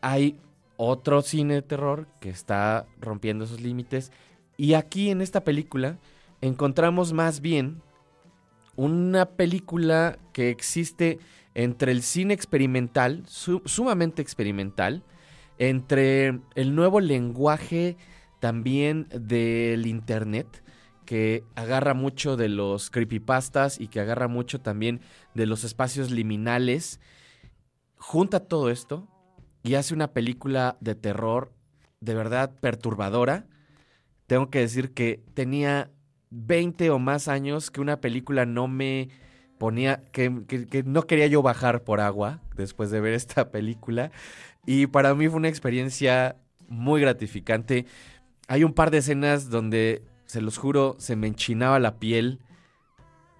Hay 0.00 0.38
otro 0.76 1.22
cine 1.22 1.54
de 1.54 1.62
terror 1.62 2.06
que 2.20 2.28
está 2.28 2.86
rompiendo 3.00 3.44
esos 3.44 3.60
límites 3.60 4.12
y 4.56 4.74
aquí 4.74 5.10
en 5.10 5.20
esta 5.20 5.44
película 5.44 5.98
encontramos 6.40 7.12
más 7.12 7.40
bien 7.40 7.82
una 8.76 9.26
película 9.30 10.18
que 10.32 10.50
existe 10.50 11.18
entre 11.54 11.92
el 11.92 12.02
cine 12.02 12.34
experimental, 12.34 13.22
su- 13.26 13.62
sumamente 13.64 14.20
experimental, 14.20 15.02
entre 15.58 16.40
el 16.54 16.74
nuevo 16.74 17.00
lenguaje 17.00 17.96
también 18.40 19.08
del 19.10 19.86
internet, 19.86 20.62
que 21.06 21.44
agarra 21.54 21.94
mucho 21.94 22.36
de 22.36 22.48
los 22.48 22.90
creepypastas 22.90 23.80
y 23.80 23.88
que 23.88 24.00
agarra 24.00 24.28
mucho 24.28 24.60
también 24.60 25.00
de 25.34 25.46
los 25.46 25.64
espacios 25.64 26.10
liminales, 26.10 27.00
junta 27.96 28.40
todo 28.40 28.70
esto 28.70 29.08
y 29.62 29.76
hace 29.76 29.94
una 29.94 30.12
película 30.12 30.76
de 30.80 30.94
terror 30.94 31.52
de 32.00 32.14
verdad 32.14 32.52
perturbadora. 32.60 33.46
Tengo 34.26 34.50
que 34.50 34.60
decir 34.60 34.92
que 34.92 35.22
tenía 35.34 35.90
20 36.30 36.90
o 36.90 36.98
más 36.98 37.28
años 37.28 37.70
que 37.70 37.80
una 37.80 38.00
película 38.00 38.46
no 38.46 38.68
me 38.68 39.08
ponía, 39.58 40.02
que, 40.12 40.30
no 40.84 41.02
quería 41.06 41.26
yo 41.26 41.42
bajar 41.42 41.84
por 41.84 42.00
agua 42.00 42.40
después 42.56 42.90
de 42.90 43.00
ver 43.00 43.14
esta 43.14 43.50
película. 43.50 44.10
Y 44.66 44.86
para 44.88 45.14
mí 45.14 45.28
fue 45.28 45.36
una 45.36 45.48
experiencia 45.48 46.36
muy 46.68 47.00
gratificante. 47.00 47.86
Hay 48.48 48.64
un 48.64 48.72
par 48.72 48.90
de 48.90 48.98
escenas 48.98 49.48
donde, 49.48 50.02
se 50.26 50.40
los 50.40 50.58
juro, 50.58 50.96
se 50.98 51.16
me 51.16 51.28
enchinaba 51.28 51.78
la 51.78 51.98
piel. 51.98 52.40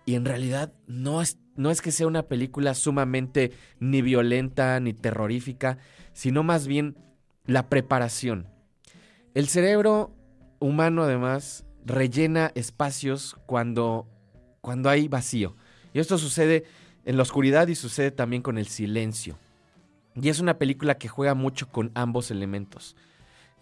Y 0.05 0.15
en 0.15 0.25
realidad 0.25 0.73
no 0.87 1.21
es, 1.21 1.39
no 1.57 1.71
es 1.71 1.83
que 1.83 1.91
sea 1.91 2.07
una 2.07 2.23
película 2.23 2.75
sumamente 2.75 3.53
ni 3.81 4.03
violenta 4.03 4.79
ni 4.79 4.95
terrorífica, 4.95 5.79
sino 6.13 6.45
más 6.45 6.69
bien 6.69 6.97
la 7.45 7.69
preparación. 7.69 8.47
El 9.35 9.49
cerebro 9.49 10.15
humano 10.59 11.03
además 11.03 11.65
rellena 11.85 12.53
espacios 12.55 13.37
cuando, 13.47 14.07
cuando 14.61 14.89
hay 14.91 15.09
vacío. 15.09 15.57
Y 15.93 16.01
esto 16.01 16.19
sucede 16.19 16.65
en 17.05 17.17
la 17.17 17.23
oscuridad 17.23 17.69
y 17.69 17.75
sucede 17.75 18.11
también 18.11 18.43
con 18.43 18.59
el 18.59 18.67
silencio. 18.67 19.39
Y 20.15 20.29
es 20.29 20.41
una 20.41 20.59
película 20.59 20.97
que 20.99 21.09
juega 21.09 21.35
mucho 21.35 21.69
con 21.69 21.91
ambos 21.95 22.31
elementos. 22.31 22.97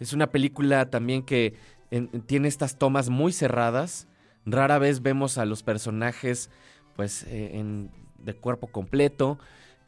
Es 0.01 0.13
una 0.13 0.29
película 0.29 0.89
también 0.91 1.23
que 1.23 1.55
en- 1.91 2.09
tiene 2.23 2.49
estas 2.49 2.79
tomas 2.79 3.09
muy 3.09 3.33
cerradas. 3.33 4.07
Rara 4.47 4.79
vez 4.79 5.03
vemos 5.03 5.39
a 5.39 5.45
los 5.45 5.63
personajes 5.63 6.51
pues 6.97 7.25
eh, 7.25 7.51
en- 7.59 7.91
de 8.19 8.35
cuerpo 8.35 8.69
completo. 8.69 9.39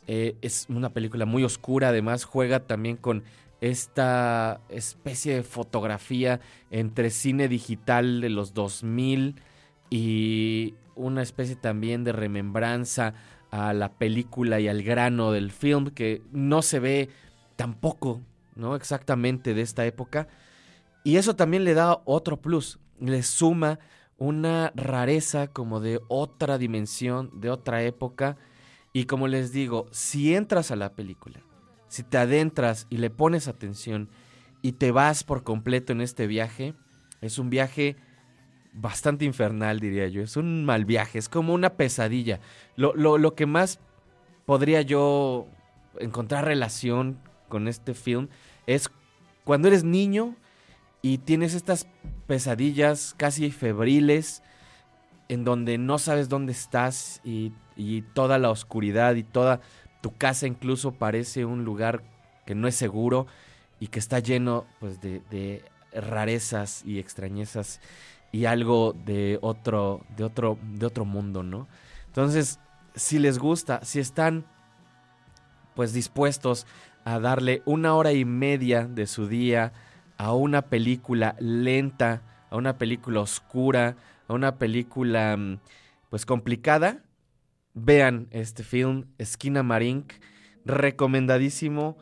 Eh, 0.09 0.37
es 0.43 0.67
una 0.69 0.91
película 0.91 1.25
muy 1.25 1.43
oscura, 1.45 1.89
además 1.89 2.25
juega 2.25 2.61
también 2.61 2.97
con 2.97 3.25
esta 3.61 4.61
especie 4.69 5.37
de 5.37 5.43
fotografía 5.43 6.41
entre 6.71 7.11
cine 7.11 7.49
digital 7.49 8.21
de 8.21 8.31
los 8.31 8.55
2000 8.55 9.37
y 9.91 10.75
una 10.95 11.23
especie 11.23 11.57
también 11.57 12.05
de 12.05 12.13
remembranza 12.13 13.15
a 13.51 13.73
la 13.73 13.93
película 13.93 14.61
y 14.61 14.69
al 14.69 14.83
grano 14.83 15.33
del 15.33 15.51
film 15.51 15.91
que 15.91 16.23
no 16.33 16.63
se 16.63 16.81
ve 16.81 17.09
tampoco, 17.57 18.21
¿no? 18.55 18.77
Exactamente 18.77 19.55
de 19.55 19.63
esta 19.63 19.87
época. 19.87 20.29
Y 21.05 21.17
eso 21.17 21.37
también 21.37 21.65
le 21.65 21.75
da 21.75 22.01
otro 22.05 22.39
plus, 22.39 22.79
le 22.99 23.23
suma 23.23 23.79
una 24.19 24.73
rareza 24.75 25.47
como 25.49 25.81
de 25.81 26.01
otra 26.09 26.59
dimensión, 26.59 27.31
de 27.41 27.51
otra 27.51 27.83
época. 27.83 28.37
Y 28.93 29.05
como 29.05 29.29
les 29.29 29.53
digo, 29.53 29.87
si 29.91 30.35
entras 30.35 30.71
a 30.71 30.77
la 30.77 30.95
película, 30.95 31.41
si 31.97 32.03
te 32.03 32.19
adentras 32.19 32.87
y 32.91 32.99
le 32.99 33.11
pones 33.11 33.49
atención 33.49 34.09
y 34.63 34.73
te 34.73 34.91
vas 34.91 35.25
por 35.25 35.43
completo 35.43 35.93
en 35.93 36.01
este 36.01 36.27
viaje, 36.27 36.75
es 37.21 37.39
un 37.39 37.51
viaje 37.51 37.97
bastante 38.73 39.25
infernal, 39.25 39.81
diría 39.81 40.07
yo. 40.09 40.23
Es 40.23 40.37
un 40.37 40.65
mal 40.65 40.85
viaje, 40.85 41.19
es 41.19 41.29
como 41.29 41.55
una 41.55 41.71
pesadilla. 41.77 42.41
Lo, 42.77 42.95
lo- 42.95 43.19
lo 43.19 43.35
que 43.35 43.47
más 43.47 43.81
podría 44.45 44.83
yo 44.83 45.47
encontrar 45.99 46.45
relación 46.45 47.19
con 47.49 47.69
este 47.69 47.95
film 47.95 48.29
es 48.67 48.91
cuando 49.45 49.69
eres 49.69 49.85
niño 49.85 50.37
y 51.03 51.19
tienes 51.19 51.55
estas 51.55 51.87
pesadillas 52.27 53.15
casi 53.17 53.51
febriles 53.51 54.43
en 55.29 55.45
donde 55.45 55.79
no 55.79 55.99
sabes 55.99 56.29
dónde 56.29 56.53
estás 56.53 57.21
y, 57.25 57.53
y 57.77 58.03
toda 58.03 58.39
la 58.39 58.51
oscuridad 58.51 59.15
y 59.15 59.23
toda 59.23 59.61
tu 60.07 60.17
casa 60.17 60.47
incluso 60.47 60.93
parece 60.93 61.45
un 61.45 61.65
lugar 61.65 62.05
que 62.47 62.55
no 62.55 62.69
es 62.69 62.77
seguro 62.77 63.27
y 63.81 63.89
que 63.89 63.99
está 63.99 64.21
lleno 64.21 64.65
pues 64.79 65.01
de, 65.01 65.21
de 65.31 65.65
rarezas 65.93 66.85
y 66.85 67.01
extrañezas 67.01 67.81
y 68.31 68.45
algo 68.45 68.95
de 69.05 69.41
otro 69.43 70.03
de 70.17 70.23
otro 70.23 70.61
de 70.75 70.87
otro 70.87 71.05
mundo, 71.05 71.43
¿no? 71.43 71.67
Entonces, 72.07 72.61
si 72.95 73.19
les 73.19 73.41
gusta, 73.41 73.81
si 73.83 73.99
están 73.99 74.45
pues 75.75 75.93
dispuestos 75.93 76.69
a 77.05 77.19
darle 77.19 77.63
una 77.65 77.97
hora 77.97 78.13
y 78.13 78.25
media 78.25 78.87
de 78.87 79.09
su 79.09 79.27
día 79.27 79.73
a 80.19 80.35
una 80.35 80.63
película 80.63 81.35
lenta, 81.41 82.23
a 82.49 82.55
una 82.55 82.79
película 82.79 83.23
oscura, 83.23 83.97
a 84.29 84.35
una 84.35 84.55
película 84.55 85.37
mm, 85.37 85.59
pues 86.11 86.25
complicada, 86.25 87.03
vean 87.77 88.27
este 88.31 88.65
film, 88.65 89.05
Esquina 89.19 89.63
Marink, 89.63 90.15
recomendadísimo. 90.65 91.99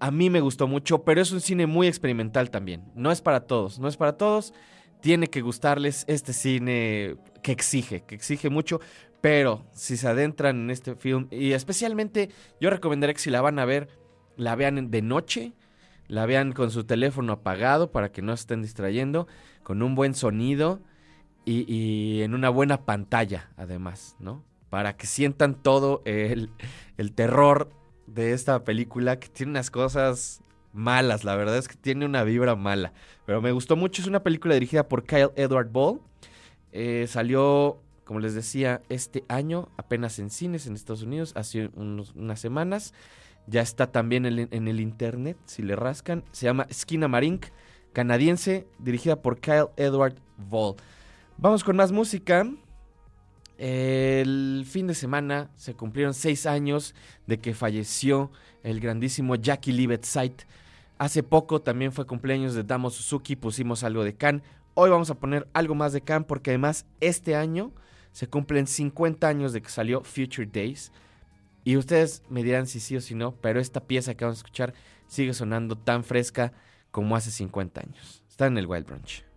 A 0.00 0.10
mí 0.10 0.28
me 0.28 0.40
gustó 0.40 0.66
mucho, 0.66 1.04
pero 1.04 1.22
es 1.22 1.32
un 1.32 1.40
cine 1.40 1.66
muy 1.66 1.86
experimental 1.86 2.50
también. 2.50 2.84
No 2.94 3.10
es 3.12 3.22
para 3.22 3.46
todos, 3.46 3.78
no 3.78 3.88
es 3.88 3.96
para 3.96 4.18
todos. 4.18 4.52
Tiene 5.00 5.28
que 5.28 5.40
gustarles 5.40 6.04
este 6.08 6.32
cine 6.32 7.16
que 7.42 7.52
exige, 7.52 8.02
que 8.02 8.16
exige 8.16 8.50
mucho. 8.50 8.80
Pero 9.20 9.64
si 9.72 9.96
se 9.96 10.08
adentran 10.08 10.62
en 10.62 10.70
este 10.70 10.96
film, 10.96 11.28
y 11.30 11.52
especialmente 11.52 12.28
yo 12.60 12.68
recomendaría 12.68 13.14
que 13.14 13.20
si 13.20 13.30
la 13.30 13.40
van 13.40 13.60
a 13.60 13.64
ver, 13.64 13.88
la 14.36 14.56
vean 14.56 14.90
de 14.90 15.02
noche, 15.02 15.52
la 16.08 16.26
vean 16.26 16.50
con 16.50 16.72
su 16.72 16.82
teléfono 16.82 17.32
apagado 17.32 17.92
para 17.92 18.10
que 18.10 18.22
no 18.22 18.36
se 18.36 18.40
estén 18.40 18.62
distrayendo, 18.62 19.28
con 19.62 19.82
un 19.82 19.94
buen 19.94 20.14
sonido 20.14 20.82
y 21.44 22.22
en 22.22 22.34
una 22.34 22.50
buena 22.50 22.84
pantalla, 22.84 23.50
además, 23.56 24.16
¿no? 24.18 24.44
Para 24.72 24.96
que 24.96 25.06
sientan 25.06 25.54
todo 25.54 26.00
el, 26.06 26.48
el 26.96 27.12
terror 27.12 27.68
de 28.06 28.32
esta 28.32 28.64
película, 28.64 29.18
que 29.18 29.28
tiene 29.28 29.50
unas 29.50 29.70
cosas 29.70 30.40
malas, 30.72 31.24
la 31.24 31.36
verdad 31.36 31.58
es 31.58 31.68
que 31.68 31.74
tiene 31.74 32.06
una 32.06 32.24
vibra 32.24 32.56
mala. 32.56 32.94
Pero 33.26 33.42
me 33.42 33.52
gustó 33.52 33.76
mucho, 33.76 34.00
es 34.00 34.08
una 34.08 34.22
película 34.22 34.54
dirigida 34.54 34.88
por 34.88 35.04
Kyle 35.04 35.28
Edward 35.36 35.68
Ball. 35.70 36.00
Eh, 36.72 37.04
salió, 37.06 37.82
como 38.04 38.20
les 38.20 38.32
decía, 38.32 38.80
este 38.88 39.26
año, 39.28 39.68
apenas 39.76 40.18
en 40.18 40.30
cines 40.30 40.66
en 40.66 40.72
Estados 40.72 41.02
Unidos, 41.02 41.34
hace 41.36 41.68
unas 41.74 42.40
semanas. 42.40 42.94
Ya 43.46 43.60
está 43.60 43.92
también 43.92 44.24
en, 44.24 44.48
en 44.50 44.68
el 44.68 44.80
internet, 44.80 45.36
si 45.44 45.60
le 45.60 45.76
rascan. 45.76 46.24
Se 46.32 46.46
llama 46.46 46.66
Esquina 46.70 47.08
Marink, 47.08 47.44
canadiense, 47.92 48.66
dirigida 48.78 49.16
por 49.20 49.38
Kyle 49.38 49.68
Edward 49.76 50.14
Ball. 50.38 50.76
Vamos 51.36 51.62
con 51.62 51.76
más 51.76 51.92
música. 51.92 52.46
El 53.64 54.64
fin 54.68 54.88
de 54.88 54.94
semana 54.96 55.48
se 55.54 55.74
cumplieron 55.74 56.14
seis 56.14 56.46
años 56.46 56.96
de 57.28 57.38
que 57.38 57.54
falleció 57.54 58.32
el 58.64 58.80
grandísimo 58.80 59.36
Jackie 59.36 59.70
Lee. 59.70 59.88
Hace 60.98 61.22
poco 61.22 61.62
también 61.62 61.92
fue 61.92 62.04
cumpleaños 62.04 62.54
de 62.54 62.64
Damo 62.64 62.90
Suzuki, 62.90 63.36
pusimos 63.36 63.84
algo 63.84 64.02
de 64.02 64.16
Can. 64.16 64.42
Hoy 64.74 64.90
vamos 64.90 65.10
a 65.10 65.14
poner 65.14 65.46
algo 65.52 65.76
más 65.76 65.92
de 65.92 66.00
Can 66.00 66.24
porque 66.24 66.50
además 66.50 66.86
este 66.98 67.36
año 67.36 67.70
se 68.10 68.26
cumplen 68.26 68.66
50 68.66 69.28
años 69.28 69.52
de 69.52 69.62
que 69.62 69.68
salió 69.68 70.02
Future 70.02 70.50
Days. 70.52 70.90
Y 71.62 71.76
ustedes 71.76 72.24
me 72.28 72.42
dirán 72.42 72.66
si 72.66 72.80
sí 72.80 72.96
o 72.96 73.00
si 73.00 73.14
no, 73.14 73.36
pero 73.36 73.60
esta 73.60 73.86
pieza 73.86 74.16
que 74.16 74.24
vamos 74.24 74.38
a 74.38 74.42
escuchar 74.42 74.74
sigue 75.06 75.34
sonando 75.34 75.78
tan 75.78 76.02
fresca 76.02 76.52
como 76.90 77.14
hace 77.14 77.30
50 77.30 77.80
años. 77.80 78.24
Está 78.28 78.46
en 78.46 78.58
el 78.58 78.66
Wild 78.66 78.86
Brunch. 78.86 79.31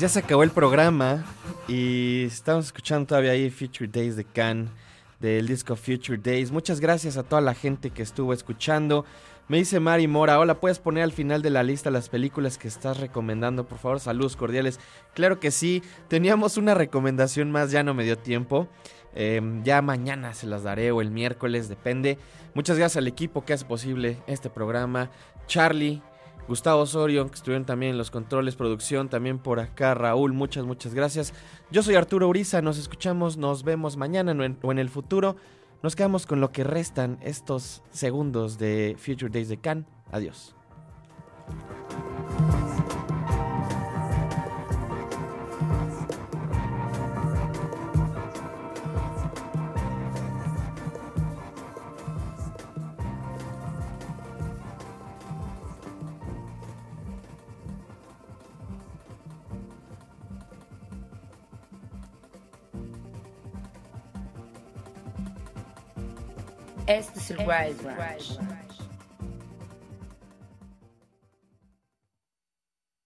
Ya 0.00 0.08
se 0.08 0.20
acabó 0.20 0.44
el 0.44 0.50
programa 0.50 1.26
y 1.68 2.24
estamos 2.24 2.64
escuchando 2.64 3.08
todavía 3.08 3.32
ahí 3.32 3.50
Future 3.50 3.86
Days 3.86 4.16
de 4.16 4.24
Can 4.24 4.70
del 5.20 5.46
disco 5.46 5.76
Future 5.76 6.16
Days. 6.16 6.50
Muchas 6.50 6.80
gracias 6.80 7.18
a 7.18 7.22
toda 7.22 7.42
la 7.42 7.52
gente 7.52 7.90
que 7.90 8.02
estuvo 8.02 8.32
escuchando. 8.32 9.04
Me 9.46 9.58
dice 9.58 9.78
Mari 9.78 10.08
Mora, 10.08 10.38
hola, 10.38 10.58
¿puedes 10.58 10.78
poner 10.78 11.02
al 11.02 11.12
final 11.12 11.42
de 11.42 11.50
la 11.50 11.62
lista 11.62 11.90
las 11.90 12.08
películas 12.08 12.56
que 12.56 12.66
estás 12.66 12.98
recomendando? 12.98 13.68
Por 13.68 13.76
favor, 13.76 14.00
saludos 14.00 14.36
cordiales. 14.36 14.80
Claro 15.12 15.38
que 15.38 15.50
sí, 15.50 15.82
teníamos 16.08 16.56
una 16.56 16.72
recomendación 16.72 17.50
más, 17.50 17.70
ya 17.70 17.82
no 17.82 17.92
me 17.92 18.04
dio 18.04 18.16
tiempo. 18.16 18.68
Eh, 19.14 19.60
ya 19.64 19.82
mañana 19.82 20.32
se 20.32 20.46
las 20.46 20.62
daré 20.62 20.92
o 20.92 21.02
el 21.02 21.10
miércoles, 21.10 21.68
depende. 21.68 22.16
Muchas 22.54 22.78
gracias 22.78 22.96
al 22.96 23.06
equipo 23.06 23.44
que 23.44 23.52
hace 23.52 23.66
posible 23.66 24.16
este 24.26 24.48
programa. 24.48 25.10
Charlie, 25.46 26.00
Gustavo 26.50 26.82
Osorio, 26.82 27.28
que 27.28 27.36
estuvieron 27.36 27.64
también 27.64 27.92
en 27.92 27.98
los 27.98 28.10
controles, 28.10 28.56
producción, 28.56 29.08
también 29.08 29.38
por 29.38 29.60
acá 29.60 29.94
Raúl, 29.94 30.32
muchas, 30.32 30.64
muchas 30.64 30.94
gracias. 30.94 31.32
Yo 31.70 31.80
soy 31.80 31.94
Arturo 31.94 32.26
Uriza, 32.26 32.60
nos 32.60 32.76
escuchamos, 32.76 33.36
nos 33.36 33.62
vemos 33.62 33.96
mañana 33.96 34.32
o 34.32 34.72
en, 34.72 34.78
el 34.80 34.88
futuro. 34.88 35.36
Nos 35.84 35.94
quedamos 35.94 36.26
con 36.26 36.40
lo 36.40 36.50
que 36.50 36.64
restan 36.64 37.20
estos 37.22 37.84
segundos 37.92 38.58
de 38.58 38.96
Future 38.98 39.30
Days 39.30 39.48
de 39.48 39.58
Cannes. 39.58 39.86
Adiós. 40.10 40.56
Este 66.90 67.20
es 67.20 67.30
el 67.30 67.38
Wild 67.46 67.82
Branch. 67.82 68.69